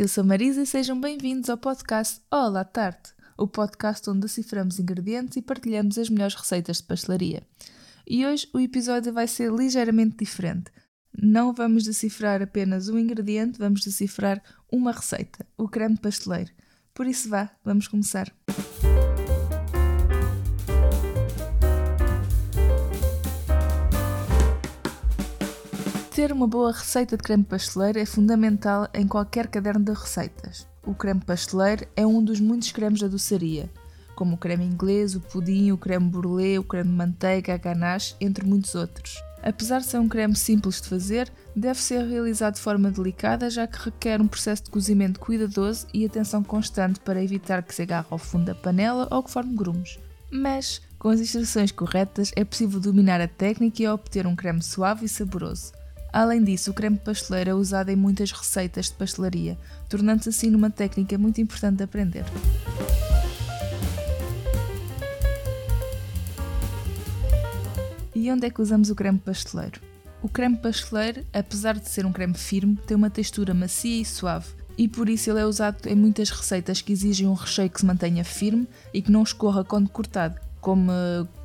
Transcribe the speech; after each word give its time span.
Eu 0.00 0.08
sou 0.08 0.24
Marisa 0.24 0.62
e 0.62 0.66
sejam 0.66 0.98
bem-vindos 0.98 1.50
ao 1.50 1.58
podcast 1.58 2.22
Olá 2.30 2.64
Tarte, 2.64 3.12
o 3.36 3.46
podcast 3.46 4.08
onde 4.08 4.20
deciframos 4.20 4.80
ingredientes 4.80 5.36
e 5.36 5.42
partilhamos 5.42 5.98
as 5.98 6.08
melhores 6.08 6.34
receitas 6.34 6.78
de 6.78 6.84
pastelaria. 6.84 7.42
E 8.06 8.24
hoje 8.24 8.48
o 8.54 8.58
episódio 8.58 9.12
vai 9.12 9.28
ser 9.28 9.52
ligeiramente 9.52 10.16
diferente. 10.16 10.72
Não 11.14 11.52
vamos 11.52 11.84
decifrar 11.84 12.40
apenas 12.40 12.88
um 12.88 12.98
ingrediente, 12.98 13.58
vamos 13.58 13.84
decifrar 13.84 14.42
uma 14.72 14.90
receita, 14.90 15.46
o 15.58 15.68
creme 15.68 15.98
pasteleiro. 15.98 16.50
Por 16.94 17.06
isso 17.06 17.28
vá, 17.28 17.50
vamos 17.62 17.86
começar. 17.86 18.32
Ter 26.20 26.32
uma 26.32 26.46
boa 26.46 26.70
receita 26.70 27.16
de 27.16 27.22
creme 27.22 27.42
pasteleiro 27.42 27.98
é 27.98 28.04
fundamental 28.04 28.86
em 28.92 29.08
qualquer 29.08 29.46
caderno 29.46 29.82
de 29.82 29.94
receitas. 29.94 30.68
O 30.84 30.94
creme 30.94 31.22
pasteleiro 31.22 31.86
é 31.96 32.06
um 32.06 32.22
dos 32.22 32.38
muitos 32.40 32.70
cremes 32.72 33.00
da 33.00 33.08
doçaria, 33.08 33.70
como 34.14 34.34
o 34.34 34.36
creme 34.36 34.66
inglês, 34.66 35.16
o 35.16 35.20
pudim, 35.22 35.70
o 35.72 35.78
creme 35.78 36.10
brulee, 36.10 36.58
o 36.58 36.62
creme 36.62 36.90
manteiga, 36.90 37.54
a 37.54 37.56
ganache, 37.56 38.14
entre 38.20 38.44
muitos 38.44 38.74
outros. 38.74 39.14
Apesar 39.42 39.78
de 39.78 39.86
ser 39.86 39.98
um 39.98 40.10
creme 40.10 40.36
simples 40.36 40.78
de 40.82 40.88
fazer, 40.88 41.32
deve 41.56 41.80
ser 41.80 42.04
realizado 42.06 42.56
de 42.56 42.60
forma 42.60 42.90
delicada, 42.90 43.48
já 43.48 43.66
que 43.66 43.82
requer 43.82 44.20
um 44.20 44.28
processo 44.28 44.64
de 44.64 44.70
cozimento 44.70 45.18
cuidadoso 45.18 45.86
e 45.94 46.04
atenção 46.04 46.44
constante 46.44 47.00
para 47.00 47.24
evitar 47.24 47.62
que 47.62 47.74
se 47.74 47.80
agarre 47.80 48.08
ao 48.10 48.18
fundo 48.18 48.44
da 48.44 48.54
panela 48.54 49.08
ou 49.10 49.22
que 49.22 49.30
forme 49.30 49.56
grumos. 49.56 49.98
Mas, 50.30 50.82
com 50.98 51.08
as 51.08 51.18
instruções 51.18 51.72
corretas, 51.72 52.30
é 52.36 52.44
possível 52.44 52.78
dominar 52.78 53.22
a 53.22 53.26
técnica 53.26 53.82
e 53.82 53.88
obter 53.88 54.26
um 54.26 54.36
creme 54.36 54.62
suave 54.62 55.06
e 55.06 55.08
saboroso. 55.08 55.79
Além 56.12 56.42
disso, 56.42 56.72
o 56.72 56.74
creme 56.74 56.96
pasteleiro 56.96 57.50
é 57.50 57.54
usado 57.54 57.90
em 57.90 57.96
muitas 57.96 58.32
receitas 58.32 58.86
de 58.86 58.94
pastelaria, 58.94 59.56
tornando-se 59.88 60.28
assim 60.28 60.50
numa 60.50 60.70
técnica 60.70 61.16
muito 61.16 61.40
importante 61.40 61.76
de 61.76 61.84
aprender. 61.84 62.24
E 68.14 68.30
onde 68.30 68.46
é 68.46 68.50
que 68.50 68.60
usamos 68.60 68.90
o 68.90 68.94
creme 68.94 69.18
pasteleiro? 69.18 69.80
O 70.22 70.28
creme 70.28 70.56
pasteleiro, 70.56 71.24
apesar 71.32 71.78
de 71.78 71.88
ser 71.88 72.04
um 72.04 72.12
creme 72.12 72.34
firme, 72.34 72.76
tem 72.86 72.96
uma 72.96 73.08
textura 73.08 73.54
macia 73.54 74.02
e 74.02 74.04
suave, 74.04 74.48
e 74.76 74.88
por 74.88 75.08
isso 75.08 75.30
ele 75.30 75.40
é 75.40 75.46
usado 75.46 75.86
em 75.86 75.94
muitas 75.94 76.28
receitas 76.30 76.82
que 76.82 76.92
exigem 76.92 77.26
um 77.26 77.34
recheio 77.34 77.70
que 77.70 77.80
se 77.80 77.86
mantenha 77.86 78.24
firme 78.24 78.68
e 78.92 79.00
que 79.00 79.12
não 79.12 79.22
escorra 79.22 79.64
quando 79.64 79.88
cortado, 79.88 80.40
como 80.60 80.90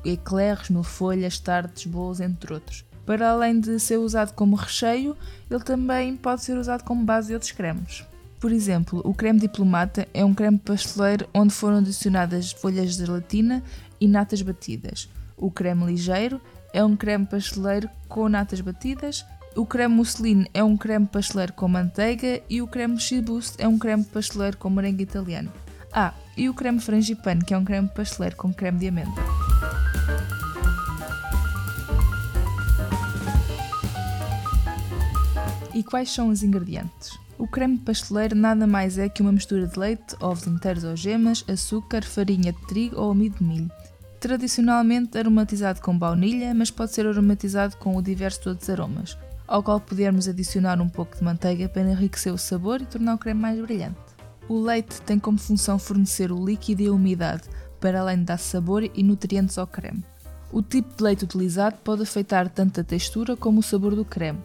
eclairs, 0.04 0.68
folhas, 0.84 1.38
tartes, 1.38 1.86
bolos, 1.86 2.20
entre 2.20 2.52
outros. 2.52 2.85
Para 3.06 3.30
além 3.30 3.60
de 3.60 3.78
ser 3.78 3.98
usado 3.98 4.34
como 4.34 4.56
recheio, 4.56 5.16
ele 5.48 5.62
também 5.62 6.16
pode 6.16 6.42
ser 6.42 6.58
usado 6.58 6.82
como 6.82 7.04
base 7.04 7.28
de 7.28 7.34
outros 7.34 7.52
cremes. 7.52 8.04
Por 8.40 8.52
exemplo, 8.52 9.00
o 9.04 9.14
creme 9.14 9.40
diplomata 9.40 10.06
é 10.12 10.24
um 10.24 10.34
creme 10.34 10.58
pasteleiro 10.58 11.26
onde 11.32 11.54
foram 11.54 11.78
adicionadas 11.78 12.52
folhas 12.52 12.96
de 12.96 13.06
gelatina 13.06 13.62
e 14.00 14.08
natas 14.08 14.42
batidas. 14.42 15.08
O 15.36 15.50
creme 15.50 15.86
ligeiro 15.86 16.40
é 16.72 16.84
um 16.84 16.96
creme 16.96 17.24
pasteleiro 17.24 17.88
com 18.08 18.28
natas 18.28 18.60
batidas. 18.60 19.24
O 19.54 19.64
creme 19.64 19.94
mousseline 19.94 20.50
é 20.52 20.62
um 20.62 20.76
creme 20.76 21.06
pasteleiro 21.06 21.52
com 21.54 21.66
manteiga 21.66 22.42
e 22.50 22.60
o 22.60 22.66
creme 22.66 23.00
Chibust 23.00 23.54
é 23.58 23.66
um 23.66 23.78
creme 23.78 24.04
pasteleiro 24.04 24.58
com 24.58 24.68
merengue 24.68 25.04
italiano. 25.04 25.50
Ah, 25.92 26.12
e 26.36 26.48
o 26.48 26.54
creme 26.54 26.78
frangipane, 26.78 27.42
que 27.42 27.54
é 27.54 27.58
um 27.58 27.64
creme 27.64 27.88
pasteleiro 27.88 28.36
com 28.36 28.52
creme 28.52 28.78
de 28.78 28.88
amêndoa. 28.88 29.24
E 35.76 35.82
quais 35.82 36.10
são 36.10 36.30
os 36.30 36.42
ingredientes? 36.42 37.18
O 37.36 37.46
creme 37.46 37.76
pasteleiro 37.76 38.34
nada 38.34 38.66
mais 38.66 38.96
é 38.96 39.10
que 39.10 39.20
uma 39.20 39.30
mistura 39.30 39.66
de 39.66 39.78
leite, 39.78 40.16
ovos 40.22 40.46
inteiros 40.46 40.84
ou 40.84 40.96
gemas, 40.96 41.44
açúcar, 41.46 42.02
farinha 42.02 42.50
de 42.50 42.66
trigo 42.66 42.98
ou 42.98 43.10
amido 43.10 43.36
de 43.36 43.44
milho. 43.44 43.70
Tradicionalmente 44.18 45.18
aromatizado 45.18 45.82
com 45.82 45.98
baunilha, 45.98 46.54
mas 46.54 46.70
pode 46.70 46.94
ser 46.94 47.06
aromatizado 47.06 47.76
com 47.76 47.94
o 47.94 48.00
diversos 48.00 48.46
outros 48.46 48.70
aromas, 48.70 49.18
ao 49.46 49.62
qual 49.62 49.78
podermos 49.78 50.26
adicionar 50.26 50.80
um 50.80 50.88
pouco 50.88 51.14
de 51.14 51.22
manteiga 51.22 51.68
para 51.68 51.90
enriquecer 51.90 52.32
o 52.32 52.38
sabor 52.38 52.80
e 52.80 52.86
tornar 52.86 53.14
o 53.14 53.18
creme 53.18 53.42
mais 53.42 53.60
brilhante. 53.60 53.98
O 54.48 54.58
leite 54.58 55.02
tem 55.02 55.18
como 55.18 55.36
função 55.36 55.78
fornecer 55.78 56.32
o 56.32 56.42
líquido 56.42 56.80
e 56.80 56.86
a 56.86 56.92
umidade, 56.92 57.42
para 57.78 58.00
além 58.00 58.20
de 58.20 58.24
dar 58.24 58.38
sabor 58.38 58.82
e 58.82 59.02
nutrientes 59.02 59.58
ao 59.58 59.66
creme. 59.66 60.02
O 60.50 60.62
tipo 60.62 60.96
de 60.96 61.04
leite 61.04 61.24
utilizado 61.24 61.76
pode 61.84 62.02
afetar 62.02 62.48
tanto 62.48 62.80
a 62.80 62.84
textura 62.84 63.36
como 63.36 63.60
o 63.60 63.62
sabor 63.62 63.94
do 63.94 64.06
creme, 64.06 64.38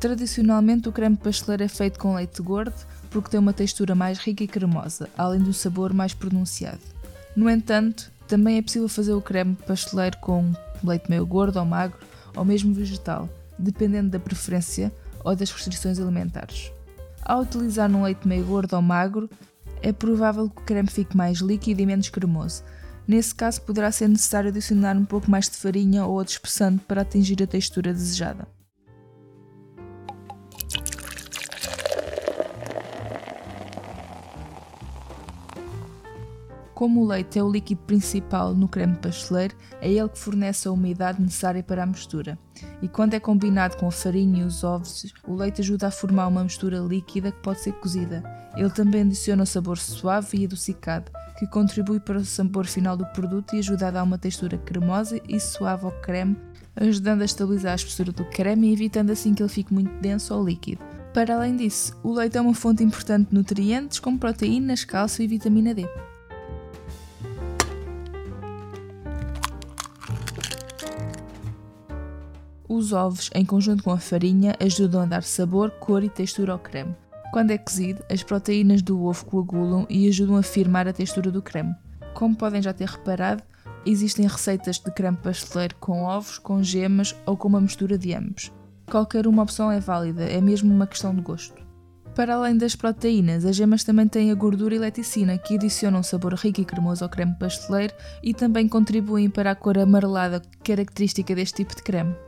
Tradicionalmente, 0.00 0.88
o 0.88 0.92
creme 0.92 1.16
pasteleiro 1.16 1.64
é 1.64 1.68
feito 1.68 1.98
com 1.98 2.14
leite 2.14 2.40
gordo 2.40 2.74
porque 3.10 3.30
tem 3.30 3.40
uma 3.40 3.52
textura 3.52 3.94
mais 3.94 4.18
rica 4.18 4.44
e 4.44 4.48
cremosa, 4.48 5.08
além 5.16 5.40
do 5.40 5.52
sabor 5.52 5.92
mais 5.92 6.14
pronunciado. 6.14 6.80
No 7.34 7.50
entanto, 7.50 8.10
também 8.28 8.58
é 8.58 8.62
possível 8.62 8.88
fazer 8.88 9.12
o 9.12 9.20
creme 9.20 9.56
pasteleiro 9.66 10.16
com 10.18 10.52
leite 10.84 11.10
meio 11.10 11.26
gordo 11.26 11.58
ou 11.58 11.64
magro, 11.64 11.98
ou 12.36 12.44
mesmo 12.44 12.72
vegetal, 12.72 13.28
dependendo 13.58 14.10
da 14.10 14.20
preferência 14.20 14.92
ou 15.24 15.34
das 15.34 15.50
restrições 15.50 15.98
alimentares. 15.98 16.70
Ao 17.22 17.42
utilizar 17.42 17.90
um 17.90 18.04
leite 18.04 18.28
meio 18.28 18.44
gordo 18.44 18.74
ou 18.76 18.82
magro, 18.82 19.28
é 19.82 19.92
provável 19.92 20.48
que 20.48 20.62
o 20.62 20.64
creme 20.64 20.88
fique 20.88 21.16
mais 21.16 21.38
líquido 21.38 21.80
e 21.80 21.86
menos 21.86 22.08
cremoso. 22.08 22.62
Nesse 23.06 23.34
caso, 23.34 23.62
poderá 23.62 23.90
ser 23.90 24.08
necessário 24.08 24.50
adicionar 24.50 24.96
um 24.96 25.04
pouco 25.04 25.30
mais 25.30 25.48
de 25.48 25.56
farinha 25.56 26.04
ou 26.04 26.14
outro 26.14 26.34
espessante 26.34 26.84
para 26.86 27.02
atingir 27.02 27.42
a 27.42 27.46
textura 27.46 27.92
desejada. 27.92 28.46
Como 36.78 37.02
o 37.02 37.08
leite 37.08 37.36
é 37.36 37.42
o 37.42 37.50
líquido 37.50 37.80
principal 37.88 38.54
no 38.54 38.68
creme 38.68 38.94
pasteleiro, 38.94 39.56
é 39.80 39.90
ele 39.90 40.08
que 40.08 40.16
fornece 40.16 40.68
a 40.68 40.70
umidade 40.70 41.20
necessária 41.20 41.60
para 41.60 41.82
a 41.82 41.86
mistura. 41.86 42.38
E 42.80 42.86
quando 42.86 43.14
é 43.14 43.18
combinado 43.18 43.76
com 43.76 43.88
a 43.88 43.90
farinha 43.90 44.44
e 44.44 44.46
os 44.46 44.62
ovos, 44.62 45.12
o 45.26 45.34
leite 45.34 45.60
ajuda 45.60 45.88
a 45.88 45.90
formar 45.90 46.28
uma 46.28 46.44
mistura 46.44 46.78
líquida 46.78 47.32
que 47.32 47.42
pode 47.42 47.62
ser 47.62 47.72
cozida. 47.80 48.22
Ele 48.56 48.70
também 48.70 49.00
adiciona 49.00 49.42
o 49.42 49.46
sabor 49.46 49.76
suave 49.76 50.38
e 50.38 50.44
adocicado, 50.44 51.10
que 51.36 51.48
contribui 51.48 51.98
para 51.98 52.18
o 52.18 52.24
sabor 52.24 52.64
final 52.64 52.96
do 52.96 53.06
produto 53.06 53.56
e 53.56 53.58
ajuda 53.58 53.88
a 53.88 53.90
dar 53.90 54.04
uma 54.04 54.16
textura 54.16 54.56
cremosa 54.56 55.20
e 55.28 55.40
suave 55.40 55.84
ao 55.84 55.90
creme, 56.00 56.36
ajudando 56.76 57.22
a 57.22 57.24
estabilizar 57.24 57.72
a 57.72 57.74
espessura 57.74 58.12
do 58.12 58.24
creme 58.26 58.68
e 58.68 58.72
evitando 58.72 59.10
assim 59.10 59.34
que 59.34 59.42
ele 59.42 59.50
fique 59.50 59.74
muito 59.74 60.00
denso 60.00 60.32
ou 60.32 60.44
líquido. 60.44 60.80
Para 61.12 61.34
além 61.34 61.56
disso, 61.56 61.98
o 62.04 62.12
leite 62.12 62.38
é 62.38 62.40
uma 62.40 62.54
fonte 62.54 62.84
importante 62.84 63.30
de 63.30 63.34
nutrientes 63.34 63.98
como 63.98 64.16
proteínas, 64.16 64.84
cálcio 64.84 65.24
e 65.24 65.26
vitamina 65.26 65.74
D. 65.74 65.84
Os 72.68 72.92
ovos, 72.92 73.30
em 73.34 73.46
conjunto 73.46 73.82
com 73.82 73.90
a 73.90 73.98
farinha, 73.98 74.54
ajudam 74.60 75.00
a 75.00 75.06
dar 75.06 75.22
sabor, 75.22 75.70
cor 75.70 76.04
e 76.04 76.10
textura 76.10 76.52
ao 76.52 76.58
creme. 76.58 76.94
Quando 77.32 77.50
é 77.50 77.56
cozido, 77.56 78.04
as 78.12 78.22
proteínas 78.22 78.82
do 78.82 79.02
ovo 79.04 79.24
coagulam 79.24 79.86
e 79.88 80.06
ajudam 80.06 80.36
a 80.36 80.42
firmar 80.42 80.86
a 80.86 80.92
textura 80.92 81.30
do 81.30 81.40
creme. 81.40 81.74
Como 82.12 82.36
podem 82.36 82.60
já 82.60 82.74
ter 82.74 82.86
reparado, 82.86 83.42
existem 83.86 84.26
receitas 84.26 84.78
de 84.78 84.90
creme 84.92 85.16
pasteleiro 85.16 85.76
com 85.76 86.02
ovos, 86.02 86.38
com 86.38 86.62
gemas 86.62 87.16
ou 87.24 87.38
com 87.38 87.48
uma 87.48 87.60
mistura 87.60 87.96
de 87.96 88.12
ambos. 88.12 88.52
Qualquer 88.90 89.26
uma 89.26 89.42
opção 89.42 89.72
é 89.72 89.80
válida, 89.80 90.24
é 90.24 90.40
mesmo 90.40 90.72
uma 90.72 90.86
questão 90.86 91.14
de 91.14 91.22
gosto. 91.22 91.66
Para 92.14 92.34
além 92.34 92.58
das 92.58 92.74
proteínas, 92.74 93.46
as 93.46 93.56
gemas 93.56 93.84
também 93.84 94.08
têm 94.08 94.30
a 94.30 94.34
gordura 94.34 94.74
e 94.74 94.78
leticina, 94.78 95.38
que 95.38 95.54
adicionam 95.54 96.00
um 96.00 96.02
sabor 96.02 96.34
rico 96.34 96.60
e 96.60 96.64
cremoso 96.66 97.02
ao 97.02 97.10
creme 97.10 97.34
pasteleiro 97.38 97.94
e 98.22 98.34
também 98.34 98.68
contribuem 98.68 99.30
para 99.30 99.52
a 99.52 99.54
cor 99.54 99.78
amarelada 99.78 100.42
característica 100.62 101.34
deste 101.34 101.64
tipo 101.64 101.74
de 101.74 101.82
creme. 101.82 102.27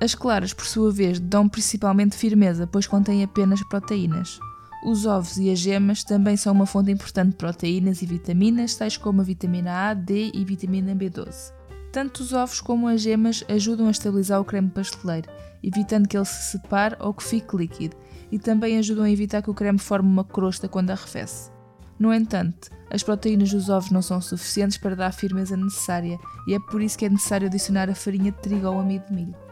As 0.00 0.14
claras, 0.14 0.54
por 0.54 0.64
sua 0.64 0.90
vez, 0.90 1.20
dão 1.20 1.46
principalmente 1.46 2.16
firmeza, 2.16 2.66
pois 2.66 2.86
contêm 2.86 3.22
apenas 3.22 3.62
proteínas. 3.68 4.40
Os 4.82 5.04
ovos 5.04 5.36
e 5.36 5.50
as 5.50 5.58
gemas 5.58 6.02
também 6.02 6.38
são 6.38 6.54
uma 6.54 6.64
fonte 6.64 6.90
importante 6.90 7.32
de 7.32 7.36
proteínas 7.36 8.00
e 8.00 8.06
vitaminas, 8.06 8.74
tais 8.74 8.96
como 8.96 9.20
a 9.20 9.24
vitamina 9.24 9.90
A, 9.90 9.94
D 9.94 10.30
e 10.32 10.42
vitamina 10.42 10.94
B12. 10.94 11.52
Tanto 11.92 12.22
os 12.22 12.32
ovos 12.32 12.62
como 12.62 12.88
as 12.88 13.02
gemas 13.02 13.44
ajudam 13.46 13.88
a 13.88 13.90
estabilizar 13.90 14.40
o 14.40 14.44
creme 14.44 14.70
pasteleiro, 14.70 15.28
evitando 15.62 16.08
que 16.08 16.16
ele 16.16 16.24
se 16.24 16.52
separe 16.52 16.96
ou 16.98 17.12
que 17.12 17.22
fique 17.22 17.54
líquido, 17.54 17.94
e 18.32 18.38
também 18.38 18.78
ajudam 18.78 19.04
a 19.04 19.10
evitar 19.10 19.42
que 19.42 19.50
o 19.50 19.54
creme 19.54 19.78
forme 19.78 20.08
uma 20.08 20.24
crosta 20.24 20.66
quando 20.66 20.92
arrefece. 20.92 21.50
No 21.98 22.14
entanto, 22.14 22.70
as 22.90 23.02
proteínas 23.02 23.50
dos 23.50 23.68
ovos 23.68 23.90
não 23.90 24.00
são 24.00 24.18
suficientes 24.18 24.78
para 24.78 24.96
dar 24.96 25.08
a 25.08 25.12
firmeza 25.12 25.58
necessária, 25.58 26.18
e 26.48 26.54
é 26.54 26.58
por 26.58 26.80
isso 26.80 26.96
que 26.96 27.04
é 27.04 27.10
necessário 27.10 27.48
adicionar 27.48 27.90
a 27.90 27.94
farinha 27.94 28.32
de 28.32 28.38
trigo 28.38 28.66
ou 28.66 28.80
amido 28.80 29.04
de 29.06 29.12
milho. 29.12 29.49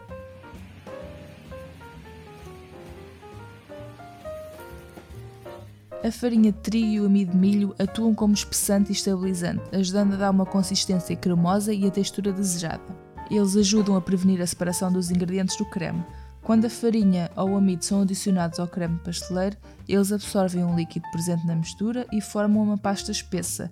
A 6.01 6.09
farinha 6.11 6.53
de 6.53 6.57
trigo 6.59 6.87
e 6.87 7.01
o 7.01 7.05
amido 7.05 7.33
de 7.33 7.37
milho 7.37 7.75
atuam 7.77 8.15
como 8.15 8.33
espessante 8.33 8.89
e 8.89 8.93
estabilizante, 8.93 9.61
ajudando 9.73 10.13
a 10.13 10.15
dar 10.17 10.31
uma 10.31 10.45
consistência 10.45 11.13
cremosa 11.13 11.73
e 11.73 11.85
a 11.85 11.91
textura 11.91 12.31
desejada. 12.31 12.81
Eles 13.29 13.57
ajudam 13.57 13.97
a 13.97 14.01
prevenir 14.01 14.41
a 14.41 14.47
separação 14.47 14.93
dos 14.93 15.11
ingredientes 15.11 15.57
do 15.57 15.65
creme. 15.65 16.01
Quando 16.41 16.63
a 16.63 16.69
farinha 16.69 17.29
ou 17.35 17.49
o 17.49 17.57
amido 17.57 17.83
são 17.83 18.01
adicionados 18.01 18.61
ao 18.61 18.67
creme 18.67 18.97
pasteleiro, 18.99 19.57
eles 19.89 20.13
absorvem 20.13 20.63
um 20.63 20.73
líquido 20.73 21.05
presente 21.11 21.45
na 21.45 21.53
mistura 21.53 22.07
e 22.13 22.21
formam 22.21 22.63
uma 22.63 22.77
pasta 22.77 23.11
espessa. 23.11 23.69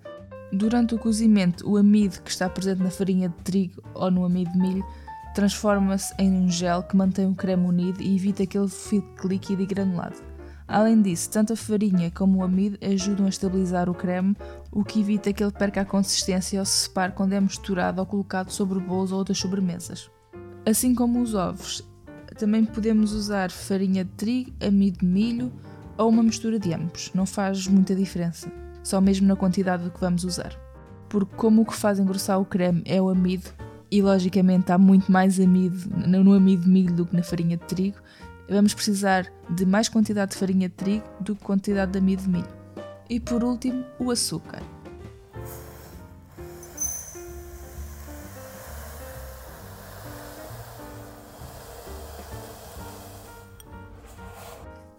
Durante 0.52 0.96
o 0.96 1.00
cozimento, 1.00 1.70
o 1.70 1.78
amido 1.78 2.22
que 2.22 2.30
está 2.30 2.50
presente 2.50 2.84
na 2.84 2.92
farinha 2.92 3.30
de 3.30 3.36
trigo 3.36 3.82
ou 3.94 4.12
no 4.12 4.26
amido 4.26 4.52
de 4.52 4.58
milho 4.58 4.86
transforma-se 5.34 6.14
em 6.20 6.30
um 6.30 6.50
gel 6.50 6.84
que 6.84 6.98
mantém 6.98 7.26
o 7.26 7.36
creme 7.36 7.66
unido 7.66 8.02
e 8.02 8.16
evita 8.18 8.46
que 8.46 8.58
ele 8.58 8.68
fique 8.68 9.26
líquido 9.26 9.62
e 9.62 9.66
granulado. 9.66 10.27
Além 10.68 11.02
disso, 11.02 11.30
tanto 11.30 11.54
a 11.54 11.56
farinha 11.56 12.12
como 12.12 12.40
o 12.40 12.44
amido 12.44 12.78
ajudam 12.86 13.26
a 13.26 13.30
estabilizar 13.30 13.90
o 13.90 13.94
creme, 13.94 14.36
o 14.70 14.84
que 14.84 15.00
evita 15.00 15.32
que 15.32 15.42
ele 15.42 15.52
perca 15.52 15.82
a 15.82 15.86
consistência 15.86 16.60
ou 16.60 16.66
se 16.66 16.84
separe 16.84 17.14
quando 17.14 17.34
é 17.34 17.40
misturado 17.40 18.02
ou 18.02 18.06
colocado 18.06 18.52
sobre 18.52 18.80
bolos 18.80 19.14
ou 19.14 19.20
outras 19.20 19.38
sobremesas. 19.38 20.12
Assim 20.66 20.94
como 20.94 21.22
os 21.22 21.34
ovos, 21.34 21.88
também 22.38 22.66
podemos 22.66 23.14
usar 23.14 23.50
farinha 23.50 24.04
de 24.04 24.12
trigo, 24.12 24.52
amido 24.62 25.00
de 25.00 25.06
milho 25.06 25.54
ou 25.98 26.10
uma 26.10 26.22
mistura 26.22 26.60
de 26.60 26.74
ambos. 26.74 27.12
Não 27.16 27.26
faz 27.26 27.66
muita 27.68 27.96
diferença, 27.96 28.52
só 28.84 29.00
mesmo 29.00 29.26
na 29.26 29.38
quantidade 29.38 29.90
que 29.90 30.02
vamos 30.02 30.26
usar. 30.26 30.54
Porque 31.08 31.34
como 31.38 31.62
o 31.62 31.66
que 31.66 31.74
faz 31.74 31.98
engrossar 31.98 32.42
o 32.42 32.46
creme 32.46 32.84
é 32.86 33.02
o 33.02 33.08
amido, 33.08 33.50
e 33.90 34.02
logicamente 34.02 34.70
há 34.72 34.78
muito 34.78 35.10
mais 35.10 35.40
amido 35.40 35.78
no 36.06 36.34
amido 36.34 36.64
de 36.64 36.70
milho 36.70 36.94
do 36.94 37.06
que 37.06 37.16
na 37.16 37.24
farinha 37.24 37.56
de 37.56 37.64
trigo, 37.64 37.98
vamos 38.56 38.74
precisar 38.74 39.32
de 39.50 39.66
mais 39.66 39.90
quantidade 39.90 40.32
de 40.32 40.38
farinha 40.38 40.70
de 40.70 40.76
trigo 40.76 41.06
do 41.20 41.36
que 41.36 41.44
quantidade 41.44 41.92
de 41.92 41.98
amido 41.98 42.24
de 42.24 42.30
milho. 42.30 42.58
E 43.10 43.20
por 43.20 43.44
último, 43.44 43.86
o 44.00 44.12
açúcar. 44.12 44.62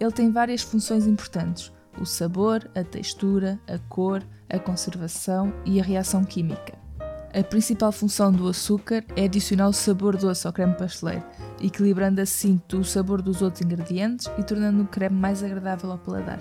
Ele 0.01 0.13
tem 0.13 0.31
várias 0.31 0.63
funções 0.63 1.07
importantes: 1.07 1.73
o 2.01 2.07
sabor, 2.07 2.71
a 2.75 2.85
textura, 2.85 3.59
a 3.67 3.79
cor, 3.79 4.23
a 4.49 4.59
conservação 4.59 5.53
e 5.65 5.81
a 5.81 5.85
reação 5.85 6.25
química. 6.25 6.78
A 7.35 7.43
principal 7.45 7.93
função 7.93 8.33
do 8.33 8.49
açúcar 8.49 9.05
é 9.15 9.25
adicionar 9.25 9.69
o 9.69 9.73
sabor 9.73 10.17
doce 10.17 10.47
ao 10.47 10.53
creme 10.53 10.75
pasteleiro, 10.75 11.23
equilibrando 11.63 12.23
assim 12.23 12.59
o 12.73 12.83
sabor 12.83 13.21
dos 13.21 13.43
outros 13.43 13.63
ingredientes 13.63 14.31
e 14.39 14.43
tornando 14.43 14.83
o 14.83 14.87
creme 14.87 15.15
mais 15.15 15.43
agradável 15.45 15.93
ao 15.93 15.99
paladar. 15.99 16.41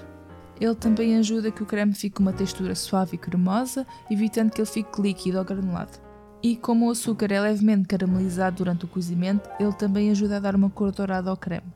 Ele 0.59 0.75
também 0.75 1.17
ajuda 1.17 1.51
que 1.51 1.61
o 1.61 1.65
creme 1.65 1.93
fique 1.93 2.15
com 2.15 2.23
uma 2.23 2.31
textura 2.31 2.73
suave 2.73 3.15
e 3.15 3.17
cremosa, 3.17 3.85
evitando 4.09 4.51
que 4.51 4.61
ele 4.61 4.65
fique 4.67 5.01
líquido 5.01 5.37
ou 5.37 5.43
granulado. 5.43 5.99
E 6.41 6.55
como 6.55 6.87
o 6.87 6.91
açúcar 6.91 7.33
é 7.33 7.41
levemente 7.41 7.87
caramelizado 7.87 8.57
durante 8.57 8.85
o 8.85 8.87
cozimento, 8.87 9.49
ele 9.59 9.73
também 9.73 10.09
ajuda 10.09 10.37
a 10.37 10.39
dar 10.39 10.55
uma 10.55 10.69
cor 10.69 10.91
dourada 10.91 11.29
ao 11.29 11.35
creme. 11.35 11.67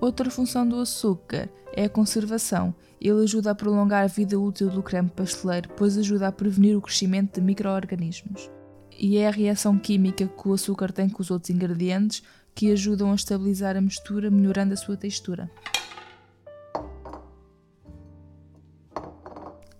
Outra 0.00 0.28
função 0.28 0.68
do 0.68 0.80
açúcar 0.80 1.48
é 1.72 1.84
a 1.84 1.88
conservação. 1.88 2.74
Ele 3.00 3.22
ajuda 3.22 3.52
a 3.52 3.54
prolongar 3.54 4.04
a 4.04 4.08
vida 4.08 4.38
útil 4.38 4.68
do 4.70 4.82
creme 4.82 5.08
pasteleiro, 5.08 5.70
pois 5.76 5.96
ajuda 5.96 6.26
a 6.26 6.32
prevenir 6.32 6.76
o 6.76 6.82
crescimento 6.82 7.34
de 7.34 7.46
micro-organismos. 7.46 8.55
E 8.98 9.18
é 9.18 9.28
a 9.28 9.30
reação 9.30 9.78
química 9.78 10.26
que 10.26 10.48
o 10.48 10.54
açúcar 10.54 10.90
tem 10.90 11.08
com 11.08 11.22
os 11.22 11.30
outros 11.30 11.50
ingredientes 11.50 12.22
que 12.54 12.72
ajudam 12.72 13.12
a 13.12 13.14
estabilizar 13.14 13.76
a 13.76 13.80
mistura, 13.80 14.30
melhorando 14.30 14.72
a 14.72 14.76
sua 14.76 14.96
textura. 14.96 15.50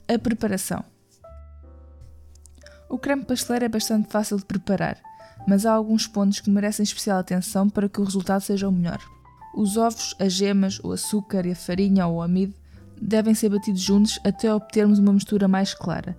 A 0.07 0.19
preparação. 0.23 0.85
O 2.89 2.99
creme 2.99 3.25
pasteleiro 3.25 3.65
é 3.65 3.69
bastante 3.69 4.09
fácil 4.11 4.37
de 4.37 4.45
preparar, 4.45 5.01
mas 5.49 5.67
há 5.67 5.73
alguns 5.73 6.07
pontos 6.07 6.41
que 6.41 6.51
merecem 6.51 6.85
especial 6.85 7.19
atenção 7.19 7.69
para 7.69 7.89
que 7.89 8.01
o 8.01 8.05
resultado 8.05 8.43
seja 8.43 8.69
o 8.69 8.73
melhor. 8.73 9.01
Os 9.55 9.77
ovos, 9.79 10.15
as 10.21 10.35
gemas, 10.35 10.79
o 10.85 10.93
açúcar 10.93 11.47
e 11.47 11.53
a 11.53 11.57
farinha 11.57 12.07
ou 12.07 12.17
o 12.17 12.23
amido 12.23 12.55
devem 13.01 13.35
ser 13.35 13.49
batidos 13.49 13.81
juntos 13.81 14.21
até 14.23 14.53
obtermos 14.53 14.99
uma 14.99 15.13
mistura 15.13 15.49
mais 15.49 15.73
clara. 15.73 16.17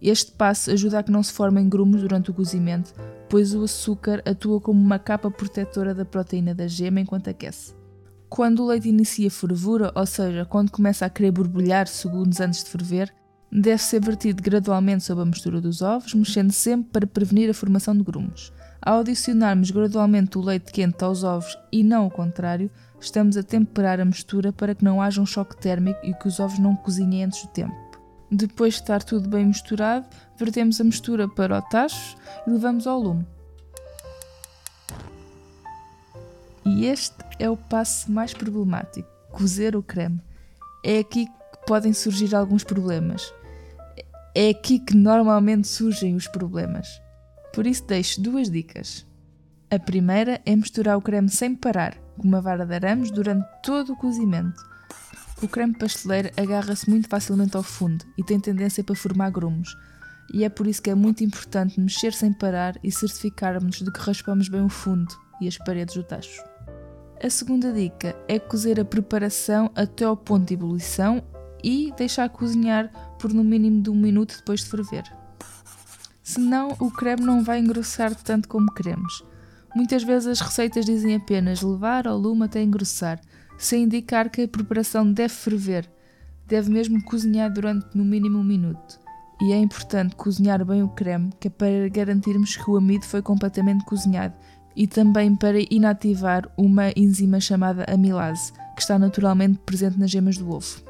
Este 0.00 0.32
passo 0.32 0.70
ajuda 0.70 0.98
a 0.98 1.02
que 1.02 1.10
não 1.10 1.22
se 1.22 1.32
formem 1.32 1.68
grumos 1.68 2.00
durante 2.00 2.30
o 2.30 2.34
cozimento, 2.34 2.94
pois 3.28 3.54
o 3.54 3.64
açúcar 3.64 4.22
atua 4.24 4.60
como 4.60 4.80
uma 4.80 4.98
capa 4.98 5.30
protetora 5.30 5.94
da 5.94 6.04
proteína 6.04 6.54
da 6.54 6.66
gema 6.66 7.00
enquanto 7.00 7.28
aquece. 7.28 7.74
Quando 8.28 8.62
o 8.62 8.66
leite 8.66 8.88
inicia 8.88 9.30
fervura, 9.30 9.92
ou 9.94 10.06
seja, 10.06 10.44
quando 10.44 10.70
começa 10.70 11.04
a 11.04 11.10
querer 11.10 11.32
borbulhar 11.32 11.86
segundos 11.86 12.40
antes 12.40 12.64
de 12.64 12.70
ferver, 12.70 13.12
deve 13.52 13.82
ser 13.82 14.00
vertido 14.00 14.42
gradualmente 14.42 15.04
sobre 15.04 15.22
a 15.22 15.26
mistura 15.26 15.60
dos 15.60 15.82
ovos, 15.82 16.14
mexendo 16.14 16.52
sempre 16.52 16.90
para 16.90 17.06
prevenir 17.06 17.50
a 17.50 17.54
formação 17.54 17.94
de 17.94 18.02
grumos. 18.02 18.52
Ao 18.80 19.00
adicionarmos 19.00 19.70
gradualmente 19.70 20.38
o 20.38 20.40
leite 20.40 20.72
quente 20.72 21.04
aos 21.04 21.24
ovos 21.24 21.58
e 21.70 21.82
não 21.82 22.06
o 22.06 22.10
contrário, 22.10 22.70
estamos 22.98 23.36
a 23.36 23.42
temperar 23.42 24.00
a 24.00 24.04
mistura 24.04 24.52
para 24.52 24.74
que 24.74 24.84
não 24.84 25.02
haja 25.02 25.20
um 25.20 25.26
choque 25.26 25.60
térmico 25.60 26.00
e 26.02 26.14
que 26.14 26.28
os 26.28 26.40
ovos 26.40 26.58
não 26.58 26.74
cozinhem 26.74 27.24
antes 27.24 27.42
do 27.42 27.48
tempo. 27.48 27.89
Depois 28.30 28.74
de 28.74 28.80
estar 28.80 29.02
tudo 29.02 29.28
bem 29.28 29.46
misturado, 29.46 30.06
vertemos 30.36 30.80
a 30.80 30.84
mistura 30.84 31.28
para 31.28 31.58
o 31.58 31.62
tacho 31.62 32.16
e 32.46 32.50
levamos 32.50 32.86
ao 32.86 33.00
lume. 33.00 33.26
E 36.64 36.86
este 36.86 37.16
é 37.38 37.50
o 37.50 37.56
passo 37.56 38.10
mais 38.10 38.32
problemático: 38.32 39.08
cozer 39.32 39.74
o 39.74 39.82
creme. 39.82 40.20
É 40.84 41.00
aqui 41.00 41.26
que 41.26 41.66
podem 41.66 41.92
surgir 41.92 42.34
alguns 42.34 42.62
problemas. 42.62 43.34
É 44.34 44.50
aqui 44.50 44.78
que 44.78 44.96
normalmente 44.96 45.66
surgem 45.66 46.14
os 46.14 46.28
problemas. 46.28 46.88
Por 47.52 47.66
isso, 47.66 47.84
deixo 47.84 48.20
duas 48.22 48.48
dicas. 48.48 49.04
A 49.68 49.78
primeira 49.78 50.40
é 50.46 50.54
misturar 50.54 50.96
o 50.96 51.02
creme 51.02 51.28
sem 51.28 51.54
parar, 51.54 51.96
com 52.16 52.28
uma 52.28 52.40
vara 52.40 52.64
de 52.64 52.74
arames, 52.74 53.10
durante 53.10 53.44
todo 53.62 53.92
o 53.92 53.96
cozimento. 53.96 54.69
O 55.42 55.48
creme 55.48 55.74
pasteleiro 55.74 56.30
agarra-se 56.36 56.88
muito 56.90 57.08
facilmente 57.08 57.56
ao 57.56 57.62
fundo 57.62 58.04
e 58.18 58.22
tem 58.22 58.38
tendência 58.38 58.84
para 58.84 58.94
formar 58.94 59.30
grumos, 59.30 59.74
e 60.34 60.44
é 60.44 60.50
por 60.50 60.66
isso 60.66 60.82
que 60.82 60.90
é 60.90 60.94
muito 60.94 61.24
importante 61.24 61.80
mexer 61.80 62.12
sem 62.12 62.32
parar 62.32 62.78
e 62.84 62.92
certificarmos 62.92 63.76
de 63.76 63.90
que 63.90 64.00
raspamos 64.00 64.48
bem 64.48 64.62
o 64.62 64.68
fundo 64.68 65.08
e 65.40 65.48
as 65.48 65.56
paredes 65.56 65.94
do 65.94 66.04
tacho. 66.04 66.44
A 67.22 67.30
segunda 67.30 67.72
dica 67.72 68.14
é 68.28 68.38
cozer 68.38 68.78
a 68.78 68.84
preparação 68.84 69.70
até 69.74 70.04
ao 70.04 70.16
ponto 70.16 70.46
de 70.46 70.54
ebulição 70.54 71.22
e 71.64 71.92
deixar 71.96 72.28
cozinhar 72.28 72.90
por 73.18 73.32
no 73.32 73.42
mínimo 73.42 73.82
de 73.82 73.90
um 73.90 73.94
minuto 73.94 74.36
depois 74.36 74.60
de 74.60 74.66
ferver. 74.66 75.04
Senão 76.22 76.76
o 76.78 76.90
creme 76.90 77.22
não 77.22 77.42
vai 77.42 77.58
engrossar 77.58 78.14
tanto 78.14 78.46
como 78.46 78.72
queremos. 78.72 79.24
Muitas 79.74 80.02
vezes 80.02 80.28
as 80.28 80.40
receitas 80.40 80.84
dizem 80.84 81.16
apenas 81.16 81.62
levar 81.62 82.06
ao 82.06 82.18
lume 82.18 82.44
até 82.44 82.62
engrossar, 82.62 83.20
sem 83.60 83.82
indicar 83.82 84.30
que 84.30 84.42
a 84.42 84.48
preparação 84.48 85.12
deve 85.12 85.34
ferver, 85.34 85.88
deve 86.46 86.70
mesmo 86.70 87.04
cozinhar 87.04 87.52
durante 87.52 87.86
no 87.94 88.02
mínimo 88.02 88.38
um 88.38 88.42
minuto. 88.42 88.98
E 89.40 89.52
é 89.52 89.58
importante 89.58 90.16
cozinhar 90.16 90.64
bem 90.64 90.82
o 90.82 90.88
creme, 90.88 91.30
que 91.38 91.48
é 91.48 91.50
para 91.50 91.88
garantirmos 91.90 92.56
que 92.56 92.70
o 92.70 92.76
amido 92.76 93.04
foi 93.04 93.20
completamente 93.20 93.84
cozinhado 93.84 94.34
e 94.74 94.86
também 94.86 95.36
para 95.36 95.58
inativar 95.70 96.50
uma 96.56 96.90
enzima 96.96 97.38
chamada 97.38 97.84
amilase, 97.86 98.52
que 98.74 98.80
está 98.80 98.98
naturalmente 98.98 99.58
presente 99.58 99.98
nas 99.98 100.10
gemas 100.10 100.38
do 100.38 100.50
ovo. 100.50 100.82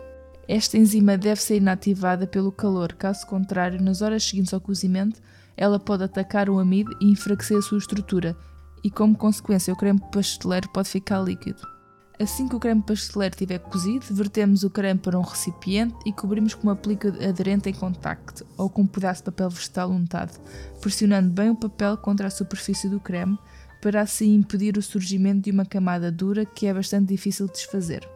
Esta 0.46 0.78
enzima 0.78 1.18
deve 1.18 1.40
ser 1.40 1.56
inativada 1.56 2.24
pelo 2.26 2.52
calor, 2.52 2.92
caso 2.92 3.26
contrário, 3.26 3.82
nas 3.82 4.00
horas 4.00 4.22
seguintes 4.22 4.54
ao 4.54 4.60
cozimento, 4.60 5.20
ela 5.56 5.78
pode 5.78 6.04
atacar 6.04 6.48
o 6.48 6.58
amido 6.58 6.96
e 7.00 7.10
enfraquecer 7.10 7.58
a 7.58 7.62
sua 7.62 7.78
estrutura, 7.78 8.36
e 8.82 8.90
como 8.90 9.16
consequência 9.16 9.72
o 9.72 9.76
creme 9.76 10.00
pasteleiro 10.12 10.68
pode 10.70 10.88
ficar 10.88 11.20
líquido. 11.20 11.79
Assim 12.20 12.46
que 12.46 12.54
o 12.54 12.60
creme 12.60 12.82
pasteleiro 12.82 13.34
estiver 13.34 13.58
cozido, 13.58 14.04
vertemos 14.10 14.62
o 14.62 14.68
creme 14.68 15.00
para 15.00 15.18
um 15.18 15.22
recipiente 15.22 15.94
e 16.04 16.12
cobrimos 16.12 16.52
com 16.52 16.64
uma 16.64 16.76
película 16.76 17.14
aderente 17.26 17.70
em 17.70 17.72
contacto 17.72 18.46
ou 18.58 18.68
com 18.68 18.82
um 18.82 18.86
pedaço 18.86 19.22
de 19.22 19.30
papel 19.30 19.48
vegetal 19.48 19.90
untado, 19.90 20.38
pressionando 20.82 21.30
bem 21.30 21.48
o 21.48 21.56
papel 21.56 21.96
contra 21.96 22.26
a 22.26 22.30
superfície 22.30 22.90
do 22.90 23.00
creme 23.00 23.38
para 23.80 24.02
assim 24.02 24.34
impedir 24.34 24.76
o 24.76 24.82
surgimento 24.82 25.40
de 25.40 25.50
uma 25.50 25.64
camada 25.64 26.12
dura 26.12 26.44
que 26.44 26.66
é 26.66 26.74
bastante 26.74 27.08
difícil 27.08 27.46
de 27.46 27.54
desfazer. 27.54 28.06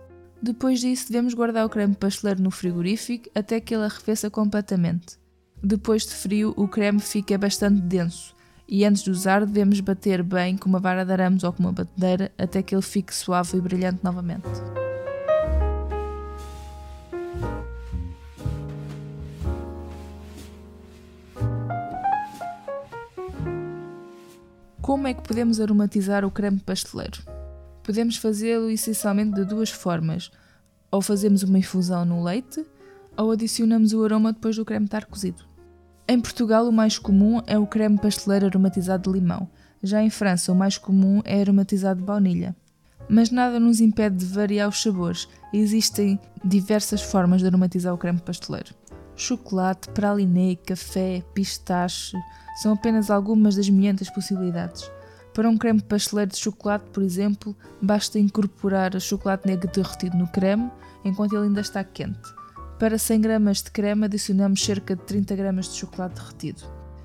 Depois 0.42 0.80
disso, 0.80 1.10
devemos 1.10 1.32
guardar 1.32 1.64
o 1.64 1.70
creme 1.70 1.94
pasteleiro 1.94 2.42
no 2.42 2.50
frigorífico 2.50 3.30
até 3.34 3.58
que 3.58 3.74
ele 3.74 3.84
arrefeça 3.84 4.28
completamente. 4.28 5.16
Depois 5.62 6.04
de 6.04 6.12
frio, 6.12 6.52
o 6.58 6.68
creme 6.68 7.00
fica 7.00 7.38
bastante 7.38 7.80
denso 7.80 8.34
e 8.68 8.84
antes 8.84 9.02
de 9.02 9.10
usar 9.10 9.44
devemos 9.44 9.80
bater 9.80 10.22
bem 10.22 10.56
com 10.56 10.68
uma 10.68 10.80
vara 10.80 11.04
de 11.04 11.12
arames 11.12 11.44
ou 11.44 11.52
com 11.52 11.62
uma 11.62 11.72
batedeira 11.72 12.32
até 12.38 12.62
que 12.62 12.74
ele 12.74 12.82
fique 12.82 13.14
suave 13.14 13.56
e 13.56 13.60
brilhante 13.60 14.00
novamente. 14.02 14.48
Como 24.80 25.06
é 25.06 25.14
que 25.14 25.22
podemos 25.22 25.60
aromatizar 25.60 26.26
o 26.26 26.30
creme 26.30 26.60
pasteleiro? 26.60 27.22
Podemos 27.82 28.18
fazê-lo 28.18 28.70
essencialmente 28.70 29.34
de 29.34 29.44
duas 29.44 29.70
formas. 29.70 30.30
Ou 30.90 31.00
fazemos 31.00 31.42
uma 31.42 31.58
infusão 31.58 32.04
no 32.04 32.22
leite, 32.22 32.64
ou 33.16 33.32
adicionamos 33.32 33.92
o 33.92 34.04
aroma 34.04 34.32
depois 34.32 34.56
do 34.56 34.64
creme 34.64 34.84
estar 34.84 35.06
cozido. 35.06 35.53
Em 36.06 36.20
Portugal, 36.20 36.68
o 36.68 36.72
mais 36.72 36.98
comum 36.98 37.40
é 37.46 37.58
o 37.58 37.66
creme 37.66 37.98
pasteleiro 37.98 38.44
aromatizado 38.44 39.10
de 39.10 39.18
limão. 39.18 39.48
Já 39.82 40.02
em 40.02 40.10
França, 40.10 40.52
o 40.52 40.54
mais 40.54 40.76
comum 40.76 41.22
é 41.24 41.40
aromatizado 41.40 42.00
de 42.00 42.06
baunilha. 42.06 42.54
Mas 43.08 43.30
nada 43.30 43.58
nos 43.58 43.80
impede 43.80 44.16
de 44.16 44.26
variar 44.26 44.68
os 44.68 44.82
sabores. 44.82 45.26
Existem 45.50 46.20
diversas 46.44 47.00
formas 47.00 47.40
de 47.40 47.46
aromatizar 47.46 47.94
o 47.94 47.98
creme 47.98 48.20
pasteleiro. 48.20 48.74
Chocolate, 49.16 49.88
pralinê, 49.90 50.56
café, 50.56 51.22
pistache 51.32 52.14
são 52.60 52.74
apenas 52.74 53.10
algumas 53.10 53.56
das 53.56 53.70
milhentas 53.70 54.10
possibilidades. 54.10 54.90
Para 55.32 55.48
um 55.48 55.56
creme 55.56 55.80
pasteleiro 55.80 56.32
de 56.32 56.36
chocolate, 56.36 56.84
por 56.92 57.02
exemplo, 57.02 57.56
basta 57.80 58.18
incorporar 58.18 59.00
chocolate 59.00 59.46
negro 59.46 59.70
derretido 59.72 60.18
no 60.18 60.28
creme 60.28 60.70
enquanto 61.02 61.34
ele 61.34 61.46
ainda 61.46 61.62
está 61.62 61.82
quente. 61.82 62.43
Para 62.78 62.98
100 62.98 63.20
gramas 63.20 63.62
de 63.62 63.70
creme 63.70 64.06
adicionamos 64.06 64.60
cerca 64.60 64.96
de 64.96 65.02
30 65.02 65.36
gramas 65.36 65.68
de 65.68 65.76
chocolate 65.76 66.16
derretido. 66.16 66.62